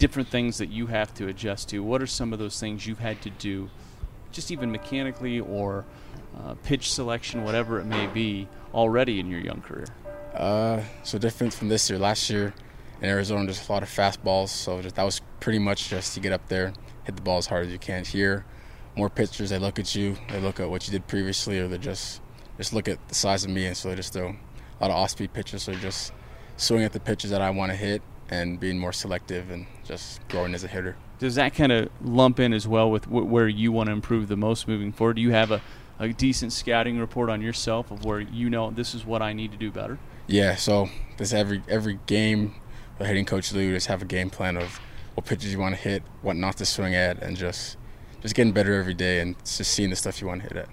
different 0.00 0.28
things 0.28 0.58
that 0.58 0.70
you 0.70 0.86
have 0.86 1.14
to 1.14 1.28
adjust 1.28 1.68
to. 1.68 1.80
What 1.84 2.02
are 2.02 2.06
some 2.06 2.32
of 2.32 2.38
those 2.38 2.58
things 2.58 2.86
you've 2.86 2.98
had 2.98 3.20
to 3.22 3.30
do, 3.30 3.68
just 4.32 4.50
even 4.50 4.72
mechanically 4.72 5.38
or 5.38 5.84
uh, 6.42 6.54
pitch 6.64 6.90
selection, 6.90 7.44
whatever 7.44 7.78
it 7.78 7.84
may 7.84 8.06
be, 8.06 8.48
already 8.74 9.20
in 9.20 9.28
your 9.28 9.40
young 9.40 9.60
career? 9.60 9.86
Uh, 10.34 10.80
so 11.02 11.18
different 11.18 11.52
from 11.52 11.68
this 11.68 11.90
year. 11.90 11.98
Last 11.98 12.30
year 12.30 12.54
in 13.02 13.10
Arizona, 13.10 13.44
there's 13.44 13.68
a 13.68 13.72
lot 13.72 13.82
of 13.82 13.90
fastballs, 13.90 14.48
so 14.48 14.80
just, 14.80 14.96
that 14.96 15.04
was 15.04 15.20
pretty 15.38 15.58
much 15.58 15.90
just 15.90 16.14
to 16.14 16.20
get 16.20 16.32
up 16.32 16.48
there, 16.48 16.72
hit 17.04 17.14
the 17.14 17.22
ball 17.22 17.36
as 17.36 17.46
hard 17.46 17.66
as 17.66 17.72
you 17.72 17.78
can. 17.78 18.02
Here, 18.02 18.46
more 18.96 19.10
pitchers, 19.10 19.50
they 19.50 19.58
look 19.58 19.78
at 19.78 19.94
you, 19.94 20.16
they 20.30 20.40
look 20.40 20.60
at 20.60 20.70
what 20.70 20.88
you 20.88 20.92
did 20.92 21.06
previously, 21.08 21.60
or 21.60 21.68
they 21.68 21.78
just 21.78 22.22
just 22.56 22.72
look 22.72 22.88
at 22.88 23.06
the 23.08 23.14
size 23.14 23.44
of 23.44 23.50
me, 23.50 23.66
and 23.66 23.76
so 23.76 23.88
they 23.88 23.96
just 23.96 24.12
throw 24.12 24.28
a 24.28 24.80
lot 24.80 24.90
of 24.90 24.96
off-speed 24.96 25.32
pitches. 25.32 25.62
So 25.62 25.74
just 25.74 26.12
swing 26.56 26.84
at 26.84 26.92
the 26.92 27.00
pitches 27.00 27.30
that 27.30 27.40
I 27.40 27.50
want 27.50 27.72
to 27.72 27.76
hit 27.76 28.02
and 28.30 28.60
being 28.60 28.78
more 28.78 28.92
selective 28.92 29.50
and 29.50 29.66
just 29.84 30.26
growing 30.28 30.54
as 30.54 30.64
a 30.64 30.68
hitter. 30.68 30.96
Does 31.18 31.34
that 31.34 31.54
kind 31.54 31.72
of 31.72 31.90
lump 32.00 32.40
in 32.40 32.52
as 32.54 32.66
well 32.66 32.90
with 32.90 33.04
wh- 33.06 33.30
where 33.30 33.48
you 33.48 33.72
want 33.72 33.88
to 33.88 33.92
improve 33.92 34.28
the 34.28 34.36
most 34.36 34.66
moving 34.66 34.92
forward? 34.92 35.16
Do 35.16 35.22
you 35.22 35.32
have 35.32 35.50
a, 35.50 35.60
a 35.98 36.08
decent 36.08 36.52
scouting 36.52 36.98
report 36.98 37.28
on 37.28 37.42
yourself 37.42 37.90
of 37.90 38.04
where 38.04 38.20
you 38.20 38.48
know 38.48 38.70
this 38.70 38.94
is 38.94 39.04
what 39.04 39.20
I 39.20 39.32
need 39.32 39.50
to 39.52 39.58
do 39.58 39.70
better? 39.70 39.98
Yeah, 40.28 40.54
so 40.54 40.88
this 41.18 41.32
every 41.32 41.62
every 41.68 41.98
game, 42.06 42.54
the 42.98 43.06
hitting 43.06 43.24
coach 43.24 43.52
Lou 43.52 43.72
just 43.74 43.88
have 43.88 44.00
a 44.00 44.06
game 44.06 44.30
plan 44.30 44.56
of 44.56 44.80
what 45.14 45.26
pitches 45.26 45.52
you 45.52 45.58
want 45.58 45.74
to 45.74 45.80
hit, 45.80 46.04
what 46.22 46.36
not 46.36 46.56
to 46.58 46.64
swing 46.64 46.94
at, 46.94 47.20
and 47.22 47.36
just 47.36 47.76
just 48.22 48.34
getting 48.34 48.52
better 48.52 48.74
every 48.74 48.94
day 48.94 49.20
and 49.20 49.36
just 49.44 49.72
seeing 49.72 49.90
the 49.90 49.96
stuff 49.96 50.20
you 50.20 50.28
want 50.28 50.42
to 50.42 50.48
hit 50.48 50.56
at. 50.56 50.68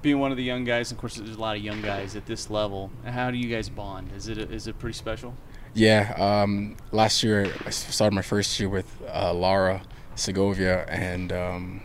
Being 0.00 0.20
one 0.20 0.30
of 0.30 0.36
the 0.36 0.42
young 0.42 0.64
guys, 0.64 0.90
of 0.90 0.98
course, 0.98 1.16
there's 1.16 1.36
a 1.36 1.40
lot 1.40 1.56
of 1.56 1.62
young 1.62 1.82
guys 1.82 2.14
at 2.16 2.26
this 2.26 2.50
level. 2.50 2.90
How 3.04 3.30
do 3.30 3.38
you 3.38 3.54
guys 3.54 3.68
bond? 3.68 4.10
Is 4.16 4.28
it 4.28 4.38
is 4.38 4.66
it 4.66 4.78
pretty 4.78 4.96
special? 4.96 5.34
Yeah, 5.74 6.14
um, 6.18 6.76
last 6.92 7.24
year 7.24 7.52
I 7.66 7.70
started 7.70 8.14
my 8.14 8.22
first 8.22 8.60
year 8.60 8.68
with 8.68 8.86
uh, 9.12 9.34
Lara 9.34 9.82
Segovia 10.14 10.84
and 10.86 11.32
um, 11.32 11.82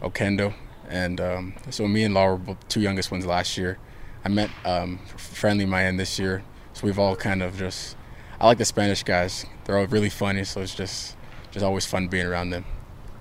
Okendo, 0.00 0.54
and 0.88 1.20
um, 1.20 1.54
so 1.70 1.88
me 1.88 2.04
and 2.04 2.14
Lara 2.14 2.36
were 2.36 2.56
two 2.68 2.80
youngest 2.80 3.10
ones 3.10 3.26
last 3.26 3.58
year. 3.58 3.78
I 4.24 4.28
met 4.28 4.48
um, 4.64 5.00
Franly 5.16 5.66
Mallen 5.66 5.96
this 5.96 6.20
year, 6.20 6.44
so 6.72 6.86
we've 6.86 6.98
all 6.98 7.16
kind 7.16 7.42
of 7.42 7.58
just. 7.58 7.96
I 8.40 8.46
like 8.46 8.58
the 8.58 8.64
Spanish 8.64 9.02
guys; 9.02 9.44
they're 9.64 9.76
all 9.76 9.86
really 9.86 10.08
funny, 10.08 10.44
so 10.44 10.60
it's 10.60 10.74
just 10.74 11.16
just 11.50 11.64
always 11.64 11.84
fun 11.86 12.06
being 12.06 12.26
around 12.26 12.50
them. 12.50 12.64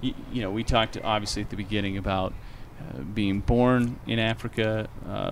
you, 0.02 0.14
you 0.32 0.42
know, 0.44 0.52
we 0.52 0.64
talked 0.64 1.00
obviously 1.04 1.42
at 1.42 1.50
the 1.50 1.56
beginning 1.56 1.98
about 1.98 2.32
uh, 2.80 3.02
being 3.02 3.40
born 3.40 4.00
in 4.06 4.20
Africa, 4.20 4.88
uh, 5.08 5.32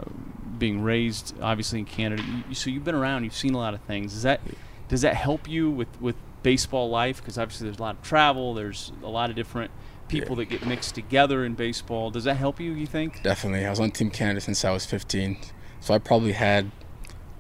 being 0.62 0.84
raised 0.84 1.34
obviously 1.42 1.80
in 1.80 1.86
Canada. 1.86 2.24
You, 2.48 2.54
so 2.54 2.70
you've 2.70 2.84
been 2.86 2.96
around, 2.96 3.24
you've 3.24 3.36
seen 3.36 3.56
a 3.56 3.58
lot 3.58 3.74
of 3.74 3.82
things. 3.82 4.14
Does 4.14 4.22
that 4.22 4.40
does 4.88 5.02
that 5.02 5.16
help 5.16 5.50
you 5.50 5.72
with 5.72 5.90
with 6.00 6.16
baseball 6.44 6.90
life? 6.90 7.18
Because 7.18 7.38
obviously 7.38 7.66
there's 7.66 7.80
a 7.80 7.82
lot 7.82 7.96
of 7.96 8.04
travel, 8.04 8.54
there's 8.54 8.94
a 9.04 9.10
lot 9.10 9.32
of 9.32 9.36
different 9.36 9.72
people 10.08 10.36
that 10.36 10.46
get 10.46 10.66
mixed 10.66 10.94
together 10.94 11.44
in 11.44 11.56
baseball. 11.56 12.12
Does 12.12 12.26
that 12.26 12.36
help 12.36 12.60
you? 12.60 12.74
You 12.74 12.86
think? 12.86 13.24
Definitely, 13.24 13.66
I 13.66 13.72
was 13.72 13.80
on 13.80 13.90
Team 13.90 14.12
Canada 14.12 14.40
since 14.40 14.64
I 14.64 14.72
was 14.72 14.86
15, 14.86 15.38
so 15.80 15.96
I 15.96 15.98
probably 15.98 16.34
had 16.34 16.72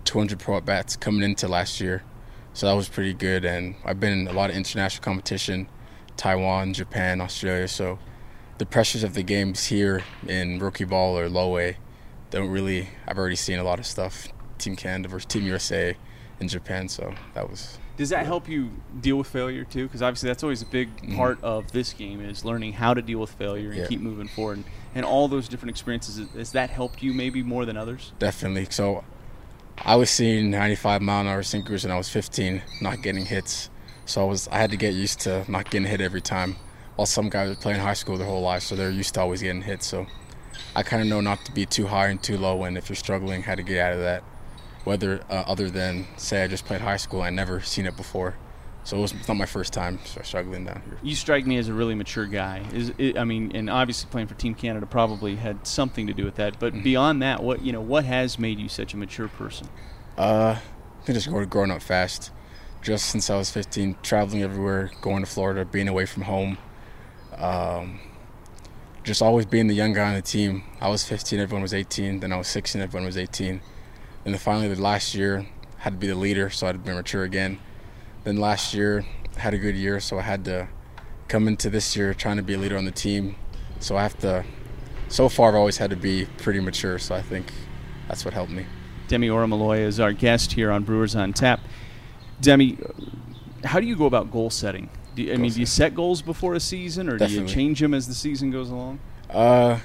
200 0.05 0.39
pro 0.39 0.57
at 0.57 0.65
bats 0.65 0.95
coming 0.95 1.21
into 1.21 1.47
last 1.47 1.79
year, 1.79 2.03
so 2.53 2.65
that 2.65 2.73
was 2.73 2.89
pretty 2.89 3.13
good. 3.13 3.45
And 3.45 3.75
I've 3.85 3.99
been 3.99 4.13
in 4.13 4.27
a 4.27 4.33
lot 4.33 4.49
of 4.49 4.55
international 4.55 5.03
competition, 5.03 5.67
Taiwan, 6.17 6.73
Japan, 6.73 7.21
Australia. 7.21 7.67
So 7.67 7.99
the 8.57 8.65
pressures 8.65 9.03
of 9.03 9.13
the 9.13 9.23
games 9.23 9.65
here 9.65 10.01
in 10.27 10.57
rookie 10.57 10.85
ball 10.85 11.19
or 11.19 11.29
low 11.29 11.59
A 11.59 11.77
don't 12.31 12.49
really. 12.49 12.89
I've 13.07 13.17
already 13.17 13.35
seen 13.35 13.59
a 13.59 13.63
lot 13.63 13.77
of 13.79 13.85
stuff. 13.85 14.27
Team 14.57 14.75
Canada 14.75 15.09
versus 15.09 15.25
Team 15.25 15.43
USA 15.43 15.95
in 16.39 16.47
Japan, 16.47 16.87
so 16.89 17.13
that 17.33 17.49
was 17.49 17.77
Does 17.97 18.09
that 18.09 18.25
help 18.25 18.49
you 18.49 18.71
deal 18.99 19.17
with 19.17 19.27
failure 19.27 19.63
too? 19.63 19.85
Because 19.85 20.01
obviously 20.01 20.27
that's 20.27 20.43
always 20.43 20.61
a 20.61 20.65
big 20.65 20.95
mm-hmm. 20.97 21.15
part 21.15 21.43
of 21.43 21.71
this 21.71 21.93
game 21.93 22.21
is 22.21 22.43
learning 22.43 22.73
how 22.73 22.93
to 22.93 23.01
deal 23.01 23.19
with 23.19 23.31
failure 23.31 23.69
and 23.69 23.79
Yeah. 23.79 23.87
keep 23.87 24.01
moving 24.01 24.27
forward. 24.27 24.57
And, 24.57 24.65
and 24.95 25.05
all 25.05 25.27
those 25.27 25.47
different 25.47 25.69
experiences, 25.71 26.27
has 26.35 26.51
that 26.51 26.69
helped 26.69 27.01
you 27.03 27.13
maybe 27.13 27.43
more 27.43 27.65
than 27.65 27.77
others? 27.77 28.11
definitely. 28.19 28.67
So 28.69 29.03
I 29.77 29.95
was 29.95 30.09
seeing 30.09 30.51
95 30.51 31.01
mile 31.01 31.21
an 31.21 31.27
hour 31.27 31.43
sinkers 31.43 31.83
when 31.83 31.91
I 31.91 31.97
was 31.97 32.09
15, 32.09 32.61
not 32.81 33.01
getting 33.01 33.25
hits. 33.25 33.69
So 34.05 34.21
I 34.21 34.25
was 34.25 34.47
I 34.49 34.57
had 34.57 34.71
to 34.71 34.77
get 34.77 34.93
used 34.93 35.21
to 35.21 35.49
not 35.49 35.69
getting 35.69 35.87
hit 35.87 36.01
every 36.01 36.21
time. 36.21 36.55
While 36.95 37.05
some 37.05 37.29
guys 37.29 37.49
are 37.49 37.55
playing 37.55 37.79
high 37.79 37.93
school 37.93 38.17
their 38.17 38.27
whole 38.27 38.41
life, 38.41 38.63
so 38.63 38.75
they're 38.75 38.91
used 38.91 39.13
to 39.15 39.21
always 39.21 39.41
getting 39.41 39.61
hit. 39.61 39.81
So 39.81 40.05
I 40.75 40.83
kind 40.83 41.01
of 41.01 41.07
know 41.07 41.21
not 41.21 41.45
to 41.45 41.51
be 41.51 41.65
too 41.65 41.87
high 41.87 42.07
and 42.07 42.21
too 42.21 42.37
low, 42.37 42.63
and 42.63 42.77
if 42.77 42.89
you're 42.89 42.95
struggling, 42.95 43.43
how 43.43 43.55
to 43.55 43.63
get 43.63 43.79
out 43.79 43.93
of 43.93 43.99
that. 43.99 44.23
Whether 44.83 45.21
uh, 45.29 45.43
other 45.45 45.69
than 45.69 46.07
say 46.17 46.43
I 46.43 46.47
just 46.47 46.65
played 46.65 46.81
high 46.81 46.97
school, 46.97 47.21
I 47.21 47.29
never 47.29 47.61
seen 47.61 47.85
it 47.85 47.95
before, 47.95 48.35
so 48.83 48.97
it 48.97 49.01
was 49.01 49.11
it's 49.11 49.27
not 49.27 49.37
my 49.37 49.45
first 49.45 49.73
time 49.73 49.99
struggling 50.23 50.65
down 50.65 50.81
here. 50.85 50.97
You 51.03 51.15
strike 51.15 51.45
me 51.45 51.57
as 51.57 51.67
a 51.67 51.73
really 51.73 51.93
mature 51.93 52.25
guy. 52.25 52.63
Is 52.73 52.91
it, 52.97 53.17
I 53.17 53.23
mean, 53.23 53.51
and 53.55 53.69
obviously 53.69 54.09
playing 54.09 54.27
for 54.27 54.33
Team 54.33 54.55
Canada 54.55 54.85
probably 54.87 55.35
had 55.35 55.67
something 55.67 56.07
to 56.07 56.13
do 56.13 56.25
with 56.25 56.35
that. 56.35 56.59
But 56.59 56.81
beyond 56.83 57.21
that, 57.21 57.43
what 57.43 57.61
you 57.61 57.71
know, 57.71 57.81
what 57.81 58.05
has 58.05 58.39
made 58.39 58.59
you 58.59 58.69
such 58.69 58.93
a 58.93 58.97
mature 58.97 59.27
person? 59.27 59.67
Uh, 60.17 60.57
I 60.57 61.05
think 61.05 61.15
just 61.15 61.29
growing, 61.29 61.49
growing 61.49 61.71
up 61.71 61.81
fast. 61.81 62.31
Just 62.81 63.05
since 63.05 63.29
I 63.29 63.37
was 63.37 63.51
15, 63.51 63.97
traveling 64.01 64.41
everywhere, 64.41 64.89
going 65.01 65.23
to 65.23 65.29
Florida, 65.29 65.63
being 65.65 65.87
away 65.87 66.07
from 66.07 66.23
home. 66.23 66.57
Um, 67.37 67.99
just 69.03 69.21
always 69.21 69.45
being 69.45 69.67
the 69.67 69.73
young 69.73 69.93
guy 69.93 70.09
on 70.09 70.13
the 70.13 70.21
team. 70.21 70.63
I 70.79 70.89
was 70.89 71.03
15, 71.03 71.39
everyone 71.39 71.61
was 71.61 71.73
18. 71.73 72.19
Then 72.19 72.31
I 72.31 72.37
was 72.37 72.47
16, 72.47 72.81
everyone 72.81 73.05
was 73.05 73.17
18. 73.17 73.61
And 74.25 74.33
then 74.33 74.39
finally, 74.39 74.71
the 74.73 74.81
last 74.81 75.15
year, 75.15 75.47
I 75.79 75.83
had 75.83 75.93
to 75.93 75.99
be 75.99 76.07
the 76.07 76.15
leader, 76.15 76.49
so 76.49 76.67
I 76.67 76.69
had 76.69 76.73
to 76.73 76.79
be 76.79 76.93
mature 76.93 77.23
again. 77.23 77.59
Then 78.23 78.37
last 78.37 78.73
year, 78.73 79.05
had 79.37 79.53
a 79.53 79.57
good 79.57 79.75
year, 79.75 79.99
so 79.99 80.19
I 80.19 80.21
had 80.21 80.45
to 80.45 80.67
come 81.27 81.47
into 81.47 81.69
this 81.69 81.95
year 81.95 82.13
trying 82.13 82.37
to 82.37 82.43
be 82.43 82.53
a 82.53 82.57
leader 82.57 82.77
on 82.77 82.85
the 82.85 82.91
team. 82.91 83.35
So 83.79 83.97
I 83.97 84.03
have 84.03 84.17
to. 84.19 84.45
So 85.07 85.27
far, 85.27 85.49
I've 85.49 85.55
always 85.55 85.77
had 85.77 85.89
to 85.89 85.95
be 85.95 86.27
pretty 86.37 86.59
mature, 86.59 86.99
so 86.99 87.15
I 87.15 87.21
think 87.21 87.51
that's 88.07 88.23
what 88.23 88.33
helped 88.33 88.51
me. 88.51 88.65
Demi 89.07 89.27
Orimoloye 89.27 89.81
is 89.81 89.99
our 89.99 90.13
guest 90.13 90.53
here 90.53 90.71
on 90.71 90.83
Brewers 90.83 91.15
on 91.15 91.33
Tap. 91.33 91.59
Demi, 92.39 92.77
how 93.63 93.79
do 93.79 93.85
you 93.85 93.95
go 93.95 94.05
about 94.05 94.31
goal 94.31 94.49
setting? 94.49 94.89
Do 95.15 95.23
you, 95.23 95.33
I 95.33 95.37
mean, 95.37 95.51
do 95.51 95.59
you 95.59 95.65
set 95.65 95.93
goals 95.93 96.21
before 96.21 96.53
a 96.53 96.59
season, 96.59 97.09
or 97.09 97.17
do 97.17 97.27
you 97.27 97.45
change 97.45 97.79
them 97.79 97.93
as 97.93 98.07
the 98.07 98.13
season 98.13 98.51
goes 98.51 98.69
along? 98.69 98.99
Uh, 99.29 99.79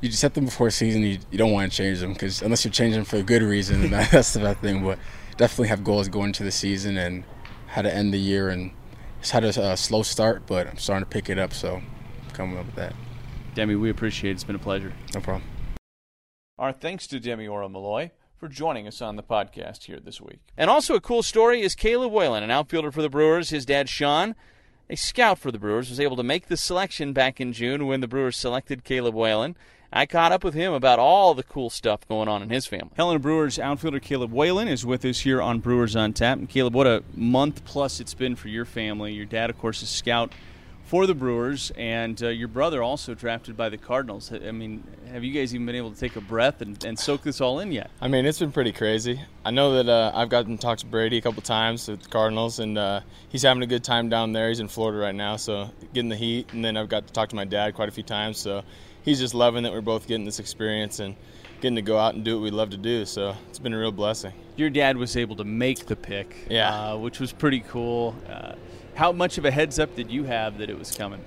you 0.00 0.10
set 0.12 0.34
them 0.34 0.44
before 0.44 0.68
a 0.68 0.70
season. 0.70 1.02
You, 1.02 1.18
you 1.30 1.38
don't 1.38 1.52
want 1.52 1.70
to 1.70 1.76
change 1.76 2.00
them 2.00 2.12
because 2.12 2.42
unless 2.42 2.64
you're 2.64 2.72
changing 2.72 3.00
them 3.00 3.04
for 3.04 3.16
a 3.16 3.22
good 3.22 3.42
reason, 3.42 3.80
then 3.90 4.08
that's 4.12 4.32
the 4.32 4.40
bad 4.40 4.58
thing. 4.60 4.84
But 4.84 4.98
definitely 5.36 5.68
have 5.68 5.84
goals 5.84 6.08
going 6.08 6.28
into 6.28 6.44
the 6.44 6.50
season 6.50 6.96
and 6.98 7.24
how 7.66 7.82
to 7.82 7.94
end 7.94 8.12
the 8.12 8.18
year 8.18 8.48
and 8.48 8.72
just 9.20 9.32
had 9.32 9.44
a 9.44 9.62
uh, 9.62 9.76
slow 9.76 10.02
start, 10.02 10.46
but 10.46 10.66
I'm 10.66 10.78
starting 10.78 11.04
to 11.04 11.10
pick 11.10 11.28
it 11.30 11.38
up. 11.38 11.52
So 11.52 11.76
I'm 11.76 12.30
coming 12.32 12.58
up 12.58 12.66
with 12.66 12.76
that. 12.76 12.94
Demi, 13.54 13.74
we 13.74 13.90
appreciate 13.90 14.30
it. 14.30 14.34
It's 14.34 14.44
been 14.44 14.56
a 14.56 14.60
pleasure. 14.60 14.92
No 15.14 15.20
problem. 15.20 15.42
Our 16.58 16.72
thanks 16.72 17.06
to 17.08 17.20
Demi 17.20 17.46
Orimoloye 17.46 18.10
for 18.36 18.48
joining 18.48 18.86
us 18.86 19.02
on 19.02 19.16
the 19.16 19.22
podcast 19.22 19.84
here 19.84 19.98
this 19.98 20.20
week. 20.20 20.40
And 20.56 20.70
also 20.70 20.94
a 20.94 21.00
cool 21.00 21.22
story 21.22 21.62
is 21.62 21.74
Caleb 21.74 22.12
Whalen, 22.12 22.42
an 22.42 22.50
outfielder 22.50 22.92
for 22.92 23.02
the 23.02 23.08
Brewers. 23.08 23.50
His 23.50 23.66
dad, 23.66 23.88
Sean, 23.88 24.34
a 24.90 24.96
scout 24.96 25.38
for 25.38 25.50
the 25.50 25.58
Brewers, 25.58 25.90
was 25.90 26.00
able 26.00 26.16
to 26.16 26.22
make 26.22 26.48
the 26.48 26.56
selection 26.56 27.12
back 27.12 27.40
in 27.40 27.52
June 27.52 27.86
when 27.86 28.00
the 28.00 28.08
Brewers 28.08 28.36
selected 28.36 28.84
Caleb 28.84 29.14
Whalen. 29.14 29.56
I 29.92 30.04
caught 30.04 30.32
up 30.32 30.44
with 30.44 30.54
him 30.54 30.72
about 30.72 30.98
all 30.98 31.34
the 31.34 31.42
cool 31.42 31.70
stuff 31.70 32.06
going 32.08 32.28
on 32.28 32.42
in 32.42 32.50
his 32.50 32.66
family. 32.66 32.90
Helena 32.96 33.18
Brewers 33.18 33.58
outfielder 33.58 34.00
Caleb 34.00 34.32
Whalen 34.32 34.68
is 34.68 34.84
with 34.84 35.04
us 35.04 35.20
here 35.20 35.40
on 35.40 35.60
Brewers 35.60 35.96
on 35.96 36.12
Tap. 36.12 36.38
And 36.38 36.48
Caleb, 36.48 36.74
what 36.74 36.86
a 36.86 37.02
month 37.14 37.64
plus 37.64 37.98
it's 37.98 38.12
been 38.12 38.36
for 38.36 38.48
your 38.48 38.66
family. 38.66 39.14
Your 39.14 39.24
dad, 39.24 39.48
of 39.48 39.58
course, 39.58 39.82
is 39.82 39.88
scout 39.88 40.32
for 40.88 41.06
the 41.06 41.14
Brewers, 41.14 41.70
and 41.76 42.20
uh, 42.22 42.28
your 42.28 42.48
brother 42.48 42.82
also 42.82 43.12
drafted 43.14 43.58
by 43.58 43.68
the 43.68 43.76
Cardinals. 43.76 44.32
I 44.32 44.50
mean, 44.52 44.82
have 45.12 45.22
you 45.22 45.34
guys 45.34 45.54
even 45.54 45.66
been 45.66 45.74
able 45.76 45.92
to 45.92 46.00
take 46.00 46.16
a 46.16 46.20
breath 46.22 46.62
and, 46.62 46.82
and 46.82 46.98
soak 46.98 47.20
this 47.22 47.42
all 47.42 47.60
in 47.60 47.72
yet? 47.72 47.90
I 48.00 48.08
mean, 48.08 48.24
it's 48.24 48.38
been 48.38 48.52
pretty 48.52 48.72
crazy. 48.72 49.20
I 49.44 49.50
know 49.50 49.74
that 49.82 49.88
uh, 49.92 50.12
I've 50.14 50.30
gotten 50.30 50.56
to 50.56 50.60
talk 50.62 50.78
to 50.78 50.86
Brady 50.86 51.18
a 51.18 51.20
couple 51.20 51.42
times 51.42 51.86
at 51.90 52.00
the 52.02 52.08
Cardinals, 52.08 52.58
and 52.58 52.78
uh, 52.78 53.00
he's 53.28 53.42
having 53.42 53.62
a 53.62 53.66
good 53.66 53.84
time 53.84 54.08
down 54.08 54.32
there. 54.32 54.48
He's 54.48 54.60
in 54.60 54.68
Florida 54.68 54.98
right 54.98 55.14
now, 55.14 55.36
so 55.36 55.70
getting 55.92 56.08
the 56.08 56.16
heat. 56.16 56.54
And 56.54 56.64
then 56.64 56.78
I've 56.78 56.88
got 56.88 57.06
to 57.06 57.12
talk 57.12 57.28
to 57.28 57.36
my 57.36 57.44
dad 57.44 57.74
quite 57.74 57.90
a 57.90 57.92
few 57.92 58.02
times, 58.02 58.38
so 58.38 58.62
he's 59.02 59.18
just 59.18 59.34
loving 59.34 59.64
that 59.64 59.72
we're 59.72 59.82
both 59.82 60.08
getting 60.08 60.24
this 60.24 60.38
experience 60.38 61.00
and 61.00 61.16
getting 61.60 61.76
to 61.76 61.82
go 61.82 61.98
out 61.98 62.14
and 62.14 62.24
do 62.24 62.36
what 62.36 62.44
we 62.44 62.50
love 62.50 62.70
to 62.70 62.78
do. 62.78 63.04
So 63.04 63.36
it's 63.50 63.58
been 63.58 63.74
a 63.74 63.78
real 63.78 63.92
blessing. 63.92 64.32
Your 64.56 64.70
dad 64.70 64.96
was 64.96 65.18
able 65.18 65.36
to 65.36 65.44
make 65.44 65.84
the 65.84 65.96
pick, 65.96 66.46
Yeah. 66.48 66.92
uh, 66.92 66.96
which 66.96 67.20
was 67.20 67.30
pretty 67.30 67.60
cool. 67.60 68.14
Uh, 68.26 68.52
how 68.98 69.12
much 69.12 69.38
of 69.38 69.44
a 69.44 69.50
heads 69.50 69.78
up 69.78 69.94
did 69.94 70.10
you 70.10 70.24
have 70.24 70.58
that 70.58 70.68
it 70.68 70.76
was 70.76 70.90
coming? 70.90 71.24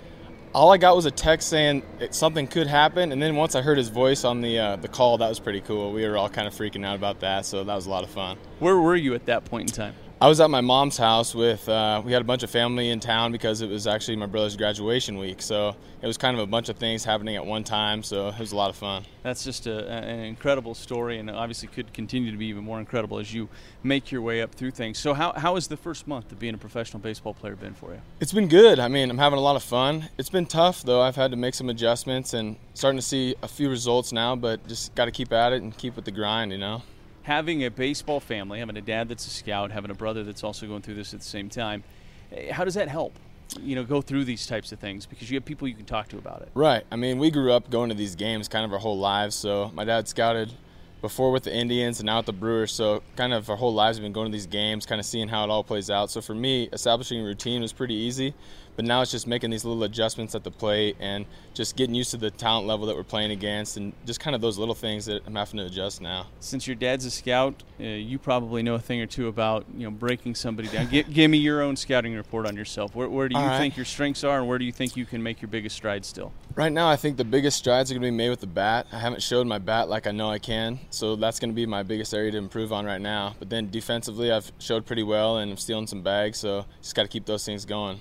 All 0.53 0.73
I 0.73 0.77
got 0.77 0.93
was 0.93 1.05
a 1.05 1.11
text 1.11 1.47
saying 1.47 1.83
it, 2.01 2.13
something 2.13 2.45
could 2.45 2.67
happen, 2.67 3.13
and 3.13 3.21
then 3.21 3.37
once 3.37 3.55
I 3.55 3.61
heard 3.61 3.77
his 3.77 3.87
voice 3.87 4.25
on 4.25 4.41
the 4.41 4.59
uh, 4.59 4.75
the 4.75 4.89
call, 4.89 5.17
that 5.19 5.29
was 5.29 5.39
pretty 5.39 5.61
cool. 5.61 5.93
We 5.93 6.05
were 6.05 6.17
all 6.17 6.27
kind 6.27 6.49
of 6.49 6.53
freaking 6.53 6.85
out 6.85 6.97
about 6.97 7.21
that, 7.21 7.45
so 7.45 7.63
that 7.63 7.73
was 7.73 7.85
a 7.85 7.89
lot 7.89 8.03
of 8.03 8.09
fun. 8.09 8.37
Where 8.59 8.77
were 8.77 8.97
you 8.97 9.13
at 9.13 9.25
that 9.27 9.45
point 9.45 9.69
in 9.69 9.73
time? 9.73 9.95
I 10.21 10.27
was 10.27 10.39
at 10.39 10.51
my 10.51 10.61
mom's 10.61 10.97
house 10.97 11.33
with, 11.33 11.67
uh, 11.67 11.99
we 12.05 12.11
had 12.11 12.21
a 12.21 12.25
bunch 12.25 12.43
of 12.43 12.51
family 12.51 12.89
in 12.89 12.99
town 12.99 13.31
because 13.31 13.61
it 13.61 13.69
was 13.71 13.87
actually 13.87 14.17
my 14.17 14.27
brother's 14.27 14.55
graduation 14.55 15.17
week. 15.17 15.41
So 15.41 15.75
it 15.99 16.05
was 16.05 16.15
kind 16.15 16.37
of 16.37 16.43
a 16.43 16.45
bunch 16.45 16.69
of 16.69 16.77
things 16.77 17.03
happening 17.03 17.37
at 17.37 17.43
one 17.43 17.63
time. 17.63 18.03
So 18.03 18.27
it 18.27 18.37
was 18.37 18.51
a 18.51 18.55
lot 18.55 18.69
of 18.69 18.75
fun. 18.75 19.03
That's 19.23 19.43
just 19.43 19.65
a, 19.65 19.89
an 19.89 20.19
incredible 20.19 20.75
story, 20.75 21.17
and 21.17 21.27
obviously 21.27 21.69
could 21.69 21.91
continue 21.91 22.29
to 22.29 22.37
be 22.37 22.45
even 22.45 22.63
more 22.63 22.79
incredible 22.79 23.17
as 23.17 23.33
you 23.33 23.49
make 23.81 24.11
your 24.11 24.21
way 24.21 24.43
up 24.43 24.53
through 24.53 24.71
things. 24.71 24.99
So, 24.99 25.15
how, 25.15 25.33
how 25.33 25.55
has 25.55 25.67
the 25.67 25.77
first 25.77 26.07
month 26.07 26.31
of 26.31 26.37
being 26.37 26.53
a 26.53 26.57
professional 26.57 26.99
baseball 26.99 27.33
player 27.33 27.55
been 27.55 27.73
for 27.73 27.91
you? 27.91 28.01
It's 28.19 28.33
been 28.33 28.47
good. 28.47 28.79
I 28.79 28.89
mean, 28.89 29.09
I'm 29.09 29.17
having 29.17 29.39
a 29.39 29.41
lot 29.41 29.55
of 29.55 29.63
fun. 29.63 30.09
It's 30.19 30.29
been 30.29 30.45
tough, 30.45 30.83
though. 30.83 31.01
I've 31.01 31.15
had 31.15 31.31
to 31.31 31.37
make 31.37 31.55
some 31.55 31.69
adjustments 31.69 32.35
and 32.35 32.57
starting 32.75 32.97
to 32.99 33.05
see 33.05 33.35
a 33.41 33.47
few 33.47 33.71
results 33.71 34.11
now, 34.11 34.35
but 34.35 34.67
just 34.67 34.93
got 34.93 35.05
to 35.05 35.11
keep 35.11 35.33
at 35.33 35.53
it 35.53 35.63
and 35.63 35.75
keep 35.75 35.95
with 35.95 36.05
the 36.05 36.11
grind, 36.11 36.51
you 36.51 36.59
know? 36.59 36.83
Having 37.23 37.63
a 37.63 37.69
baseball 37.69 38.19
family, 38.19 38.59
having 38.59 38.77
a 38.77 38.81
dad 38.81 39.09
that's 39.09 39.25
a 39.27 39.29
scout, 39.29 39.71
having 39.71 39.91
a 39.91 39.95
brother 39.95 40.23
that's 40.23 40.43
also 40.43 40.67
going 40.67 40.81
through 40.81 40.95
this 40.95 41.13
at 41.13 41.19
the 41.19 41.25
same 41.25 41.49
time, 41.49 41.83
eh, 42.31 42.51
how 42.51 42.63
does 42.63 42.73
that 42.73 42.87
help? 42.87 43.13
You 43.59 43.75
know, 43.75 43.83
go 43.83 44.01
through 44.01 44.25
these 44.25 44.47
types 44.47 44.71
of 44.71 44.79
things 44.79 45.05
because 45.05 45.29
you 45.29 45.35
have 45.35 45.45
people 45.45 45.67
you 45.67 45.75
can 45.75 45.85
talk 45.85 46.07
to 46.09 46.17
about 46.17 46.41
it. 46.41 46.49
Right. 46.53 46.85
I 46.89 46.95
mean, 46.95 47.19
we 47.19 47.31
grew 47.31 47.51
up 47.51 47.69
going 47.69 47.89
to 47.89 47.95
these 47.95 48.15
games 48.15 48.47
kind 48.47 48.65
of 48.65 48.71
our 48.71 48.79
whole 48.79 48.97
lives. 48.97 49.35
So 49.35 49.71
my 49.73 49.83
dad 49.83 50.07
scouted 50.07 50.53
before 51.01 51.31
with 51.31 51.43
the 51.43 51.53
Indians 51.53 51.99
and 51.99 52.05
now 52.05 52.17
with 52.17 52.27
the 52.27 52.33
Brewers. 52.33 52.71
So 52.71 53.03
kind 53.15 53.33
of 53.33 53.49
our 53.49 53.57
whole 53.57 53.73
lives 53.73 53.97
have 53.97 54.03
been 54.03 54.13
going 54.13 54.27
to 54.27 54.31
these 54.31 54.47
games, 54.47 54.85
kind 54.85 54.99
of 54.99 55.05
seeing 55.05 55.27
how 55.27 55.43
it 55.43 55.49
all 55.49 55.63
plays 55.63 55.89
out. 55.89 56.11
So 56.11 56.21
for 56.21 56.35
me, 56.35 56.69
establishing 56.71 57.19
a 57.19 57.23
routine 57.23 57.61
was 57.61 57.73
pretty 57.73 57.95
easy. 57.95 58.33
But 58.75 58.85
now 58.85 59.01
it's 59.01 59.11
just 59.11 59.27
making 59.27 59.49
these 59.49 59.65
little 59.65 59.83
adjustments 59.83 60.35
at 60.35 60.43
the 60.43 60.51
plate 60.51 60.97
and 60.99 61.25
just 61.53 61.75
getting 61.75 61.95
used 61.95 62.11
to 62.11 62.17
the 62.17 62.31
talent 62.31 62.67
level 62.67 62.85
that 62.87 62.95
we're 62.95 63.03
playing 63.03 63.31
against, 63.31 63.77
and 63.77 63.93
just 64.05 64.19
kind 64.19 64.35
of 64.35 64.41
those 64.41 64.57
little 64.57 64.75
things 64.75 65.05
that 65.05 65.23
I'm 65.25 65.35
having 65.35 65.59
to 65.59 65.65
adjust 65.65 66.01
now. 66.01 66.27
Since 66.39 66.67
your 66.67 66.75
dad's 66.75 67.05
a 67.05 67.11
scout, 67.11 67.63
uh, 67.79 67.83
you 67.83 68.17
probably 68.17 68.63
know 68.63 68.75
a 68.75 68.79
thing 68.79 69.01
or 69.01 69.05
two 69.05 69.27
about 69.27 69.65
you 69.75 69.83
know 69.83 69.91
breaking 69.91 70.35
somebody 70.35 70.67
down. 70.67 70.89
Gi- 70.89 71.03
give 71.03 71.29
me 71.29 71.37
your 71.37 71.61
own 71.61 71.75
scouting 71.75 72.15
report 72.15 72.47
on 72.47 72.55
yourself. 72.55 72.95
Where, 72.95 73.09
where 73.09 73.27
do 73.27 73.37
you 73.37 73.45
right. 73.45 73.57
think 73.57 73.75
your 73.75 73.85
strengths 73.85 74.23
are, 74.23 74.39
and 74.39 74.47
where 74.47 74.57
do 74.57 74.65
you 74.65 74.71
think 74.71 74.95
you 74.95 75.05
can 75.05 75.21
make 75.21 75.41
your 75.41 75.49
biggest 75.49 75.75
strides 75.75 76.07
still? 76.07 76.31
Right 76.55 76.71
now, 76.71 76.89
I 76.89 76.97
think 76.97 77.17
the 77.17 77.23
biggest 77.23 77.57
strides 77.57 77.91
are 77.91 77.93
going 77.93 78.01
to 78.01 78.07
be 78.07 78.15
made 78.15 78.29
with 78.29 78.41
the 78.41 78.47
bat. 78.47 78.87
I 78.91 78.99
haven't 78.99 79.23
showed 79.23 79.47
my 79.47 79.57
bat 79.57 79.87
like 79.87 80.05
I 80.05 80.11
know 80.11 80.29
I 80.29 80.39
can, 80.39 80.79
so 80.89 81.15
that's 81.15 81.39
going 81.39 81.49
to 81.49 81.55
be 81.55 81.65
my 81.65 81.83
biggest 81.83 82.13
area 82.13 82.31
to 82.31 82.37
improve 82.37 82.73
on 82.73 82.85
right 82.85 83.01
now. 83.01 83.35
But 83.39 83.49
then 83.49 83.69
defensively, 83.69 84.31
I've 84.31 84.51
showed 84.59 84.85
pretty 84.85 85.03
well 85.03 85.37
and 85.37 85.51
I'm 85.51 85.57
stealing 85.57 85.87
some 85.87 86.01
bags, 86.01 86.39
so 86.39 86.65
just 86.81 86.95
got 86.95 87.03
to 87.03 87.07
keep 87.07 87.25
those 87.25 87.45
things 87.45 87.65
going. 87.65 87.99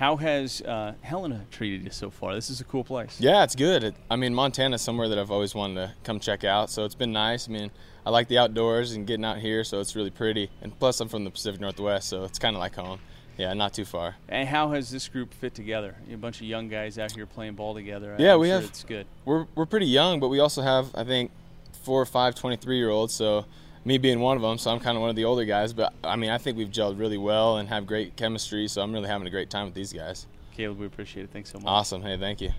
How 0.00 0.16
has 0.16 0.62
uh, 0.62 0.94
Helena 1.02 1.44
treated 1.50 1.84
you 1.84 1.90
so 1.90 2.08
far? 2.08 2.34
This 2.34 2.48
is 2.48 2.62
a 2.62 2.64
cool 2.64 2.84
place. 2.84 3.20
Yeah, 3.20 3.44
it's 3.44 3.54
good. 3.54 3.84
It, 3.84 3.94
I 4.10 4.16
mean, 4.16 4.34
Montana's 4.34 4.80
somewhere 4.80 5.10
that 5.10 5.18
I've 5.18 5.30
always 5.30 5.54
wanted 5.54 5.74
to 5.74 5.94
come 6.04 6.18
check 6.18 6.42
out, 6.42 6.70
so 6.70 6.86
it's 6.86 6.94
been 6.94 7.12
nice. 7.12 7.50
I 7.50 7.52
mean, 7.52 7.70
I 8.06 8.08
like 8.08 8.26
the 8.28 8.38
outdoors 8.38 8.92
and 8.92 9.06
getting 9.06 9.26
out 9.26 9.36
here, 9.36 9.62
so 9.62 9.78
it's 9.78 9.94
really 9.94 10.08
pretty. 10.08 10.50
And 10.62 10.76
plus, 10.78 11.00
I'm 11.00 11.10
from 11.10 11.24
the 11.24 11.30
Pacific 11.30 11.60
Northwest, 11.60 12.08
so 12.08 12.24
it's 12.24 12.38
kind 12.38 12.56
of 12.56 12.60
like 12.60 12.76
home. 12.76 12.98
Yeah, 13.36 13.52
not 13.52 13.74
too 13.74 13.84
far. 13.84 14.16
And 14.26 14.48
how 14.48 14.70
has 14.70 14.90
this 14.90 15.06
group 15.06 15.34
fit 15.34 15.54
together? 15.54 15.94
A 16.10 16.16
bunch 16.16 16.40
of 16.40 16.46
young 16.46 16.68
guys 16.68 16.98
out 16.98 17.12
here 17.12 17.26
playing 17.26 17.52
ball 17.56 17.74
together. 17.74 18.16
Yeah, 18.18 18.32
I'm 18.32 18.40
we 18.40 18.46
sure 18.46 18.54
have. 18.54 18.64
It's 18.70 18.84
good. 18.84 19.06
We're 19.26 19.48
we're 19.54 19.66
pretty 19.66 19.88
young, 19.88 20.18
but 20.18 20.28
we 20.28 20.40
also 20.40 20.62
have 20.62 20.94
I 20.94 21.04
think 21.04 21.30
four 21.82 22.00
or 22.00 22.06
five 22.06 22.34
23 22.34 22.78
year 22.78 22.88
olds. 22.88 23.12
So 23.12 23.44
me 23.84 23.98
being 23.98 24.20
one 24.20 24.36
of 24.36 24.42
them, 24.42 24.58
so 24.58 24.70
I'm 24.70 24.80
kind 24.80 24.96
of 24.96 25.00
one 25.00 25.10
of 25.10 25.16
the 25.16 25.24
older 25.24 25.44
guys. 25.44 25.72
But 25.72 25.92
I 26.04 26.16
mean, 26.16 26.30
I 26.30 26.38
think 26.38 26.56
we've 26.56 26.70
gelled 26.70 26.98
really 26.98 27.18
well 27.18 27.56
and 27.56 27.68
have 27.68 27.86
great 27.86 28.16
chemistry. 28.16 28.68
So 28.68 28.82
I'm 28.82 28.92
really 28.92 29.08
having 29.08 29.26
a 29.26 29.30
great 29.30 29.50
time 29.50 29.66
with 29.66 29.74
these 29.74 29.92
guys. 29.92 30.26
Caleb, 30.54 30.78
we 30.78 30.86
appreciate 30.86 31.24
it. 31.24 31.30
Thanks 31.32 31.50
so 31.50 31.58
much. 31.58 31.66
Awesome. 31.66 32.02
Hey, 32.02 32.16
thank 32.16 32.40
you. 32.40 32.50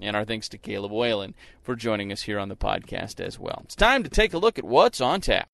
And 0.00 0.14
our 0.14 0.24
thanks 0.24 0.48
to 0.50 0.58
Caleb 0.58 0.92
Whalen 0.92 1.34
for 1.60 1.74
joining 1.74 2.12
us 2.12 2.22
here 2.22 2.38
on 2.38 2.48
the 2.48 2.56
podcast 2.56 3.18
as 3.20 3.38
well. 3.38 3.62
It's 3.64 3.74
time 3.74 4.04
to 4.04 4.08
take 4.08 4.32
a 4.32 4.38
look 4.38 4.58
at 4.58 4.64
what's 4.64 5.00
on 5.00 5.20
tap. 5.20 5.48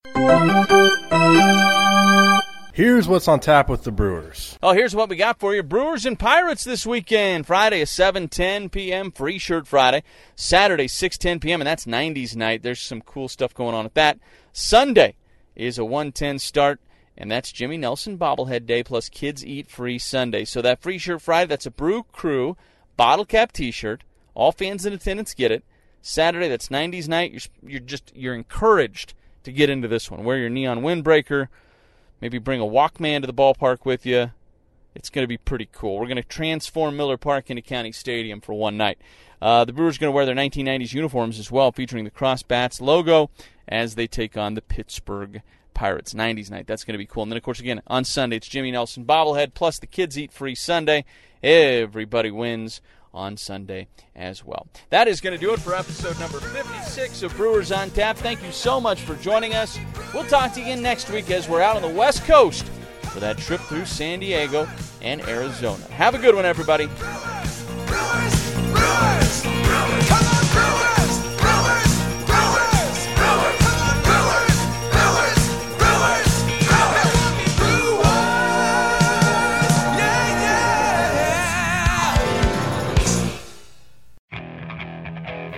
Here's 2.75 3.07
what's 3.07 3.29
on 3.29 3.39
tap 3.39 3.69
with 3.69 3.85
the 3.85 3.91
Brewers. 3.93 4.59
Oh, 4.61 4.73
here's 4.73 4.93
what 4.93 5.07
we 5.07 5.15
got 5.15 5.39
for 5.39 5.55
you. 5.55 5.63
Brewers 5.63 6.05
and 6.05 6.19
Pirates 6.19 6.65
this 6.65 6.85
weekend. 6.85 7.47
Friday 7.47 7.79
is 7.79 7.89
7:10 7.89 8.69
p.m. 8.69 9.11
Free 9.11 9.37
Shirt 9.37 9.65
Friday. 9.65 10.03
Saturday 10.35 10.87
6:10 10.87 11.39
p.m. 11.39 11.61
and 11.61 11.67
that's 11.67 11.85
90s 11.85 12.35
night. 12.35 12.63
There's 12.63 12.81
some 12.81 12.99
cool 12.99 13.29
stuff 13.29 13.53
going 13.53 13.73
on 13.73 13.85
at 13.85 13.93
that. 13.93 14.19
Sunday 14.51 15.15
is 15.55 15.79
a 15.79 15.83
1:10 15.83 16.41
start 16.41 16.81
and 17.17 17.31
that's 17.31 17.53
Jimmy 17.53 17.77
Nelson 17.77 18.17
bobblehead 18.17 18.65
day 18.65 18.83
plus 18.83 19.07
kids 19.07 19.45
eat 19.45 19.69
free 19.69 19.97
Sunday. 19.97 20.43
So 20.43 20.61
that 20.61 20.81
Free 20.81 20.97
Shirt 20.97 21.21
Friday, 21.21 21.47
that's 21.47 21.65
a 21.65 21.71
Brew 21.71 22.03
Crew 22.11 22.57
bottle 22.97 23.23
cap 23.23 23.53
t-shirt. 23.53 24.03
All 24.33 24.51
fans 24.51 24.85
in 24.85 24.91
attendance 24.91 25.33
get 25.33 25.49
it. 25.49 25.63
Saturday, 26.01 26.49
that's 26.49 26.67
90s 26.67 27.07
night. 27.07 27.31
You're, 27.31 27.71
you're 27.71 27.79
just 27.79 28.11
you're 28.13 28.35
encouraged 28.35 29.13
to 29.43 29.53
get 29.53 29.69
into 29.69 29.87
this 29.87 30.11
one. 30.11 30.25
Wear 30.25 30.39
your 30.39 30.49
neon 30.49 30.81
windbreaker. 30.81 31.47
Maybe 32.21 32.37
bring 32.37 32.61
a 32.61 32.65
Walkman 32.65 33.21
to 33.21 33.27
the 33.27 33.33
ballpark 33.33 33.85
with 33.85 34.05
you. 34.05 34.31
It's 34.95 35.09
going 35.09 35.23
to 35.23 35.27
be 35.27 35.37
pretty 35.37 35.67
cool. 35.71 35.99
We're 35.99 36.07
going 36.07 36.15
to 36.15 36.23
transform 36.23 36.95
Miller 36.95 37.17
Park 37.17 37.49
into 37.49 37.61
County 37.61 37.91
Stadium 37.91 38.39
for 38.39 38.53
one 38.53 38.77
night. 38.77 38.97
Uh, 39.41 39.65
the 39.65 39.73
Brewers 39.73 39.97
are 39.97 39.99
going 39.99 40.11
to 40.11 40.15
wear 40.15 40.25
their 40.25 40.35
1990s 40.35 40.93
uniforms 40.93 41.37
as 41.37 41.51
well, 41.51 41.71
featuring 41.71 42.05
the 42.05 42.11
Cross 42.11 42.43
Bats 42.43 42.79
logo 42.79 43.29
as 43.67 43.95
they 43.95 44.07
take 44.07 44.37
on 44.37 44.53
the 44.53 44.61
Pittsburgh 44.61 45.41
Pirates. 45.73 46.13
90s 46.13 46.49
night. 46.49 46.65
That's 46.65 46.85
going 46.85 46.93
to 46.93 46.97
be 46.97 47.05
cool. 47.05 47.23
And 47.23 47.31
then, 47.31 47.37
of 47.37 47.43
course, 47.43 47.59
again, 47.59 47.81
on 47.87 48.05
Sunday, 48.05 48.37
it's 48.37 48.47
Jimmy 48.47 48.71
Nelson 48.71 49.05
bobblehead, 49.05 49.53
plus 49.53 49.77
the 49.77 49.87
kids 49.87 50.17
eat 50.17 50.31
free 50.31 50.55
Sunday. 50.55 51.03
Everybody 51.43 52.31
wins 52.31 52.81
on 53.15 53.37
Sunday 53.37 53.87
as 54.15 54.45
well. 54.45 54.67
That 54.89 55.07
is 55.07 55.21
going 55.21 55.37
to 55.37 55.43
do 55.43 55.53
it 55.53 55.59
for 55.59 55.73
episode 55.73 56.19
number 56.19 56.39
56 56.39 57.23
of 57.23 57.35
Brewers 57.35 57.71
on 57.71 57.89
Tap. 57.91 58.17
Thank 58.17 58.43
you 58.43 58.51
so 58.51 58.79
much 58.79 59.01
for 59.01 59.15
joining 59.15 59.53
us. 59.53 59.79
We'll 60.13 60.25
talk 60.25 60.53
to 60.53 60.59
you 60.59 60.65
again 60.65 60.81
next 60.81 61.09
week 61.09 61.31
as 61.31 61.49
we're 61.49 61.61
out 61.61 61.75
on 61.75 61.81
the 61.81 61.97
West 61.97 62.25
Coast 62.25 62.65
for 63.11 63.19
that 63.21 63.37
trip 63.37 63.61
through 63.61 63.85
San 63.85 64.19
Diego 64.19 64.67
and 65.01 65.21
Arizona. 65.21 65.83
Have 65.85 66.15
a 66.15 66.19
good 66.19 66.35
one, 66.35 66.45
everybody. 66.45 66.89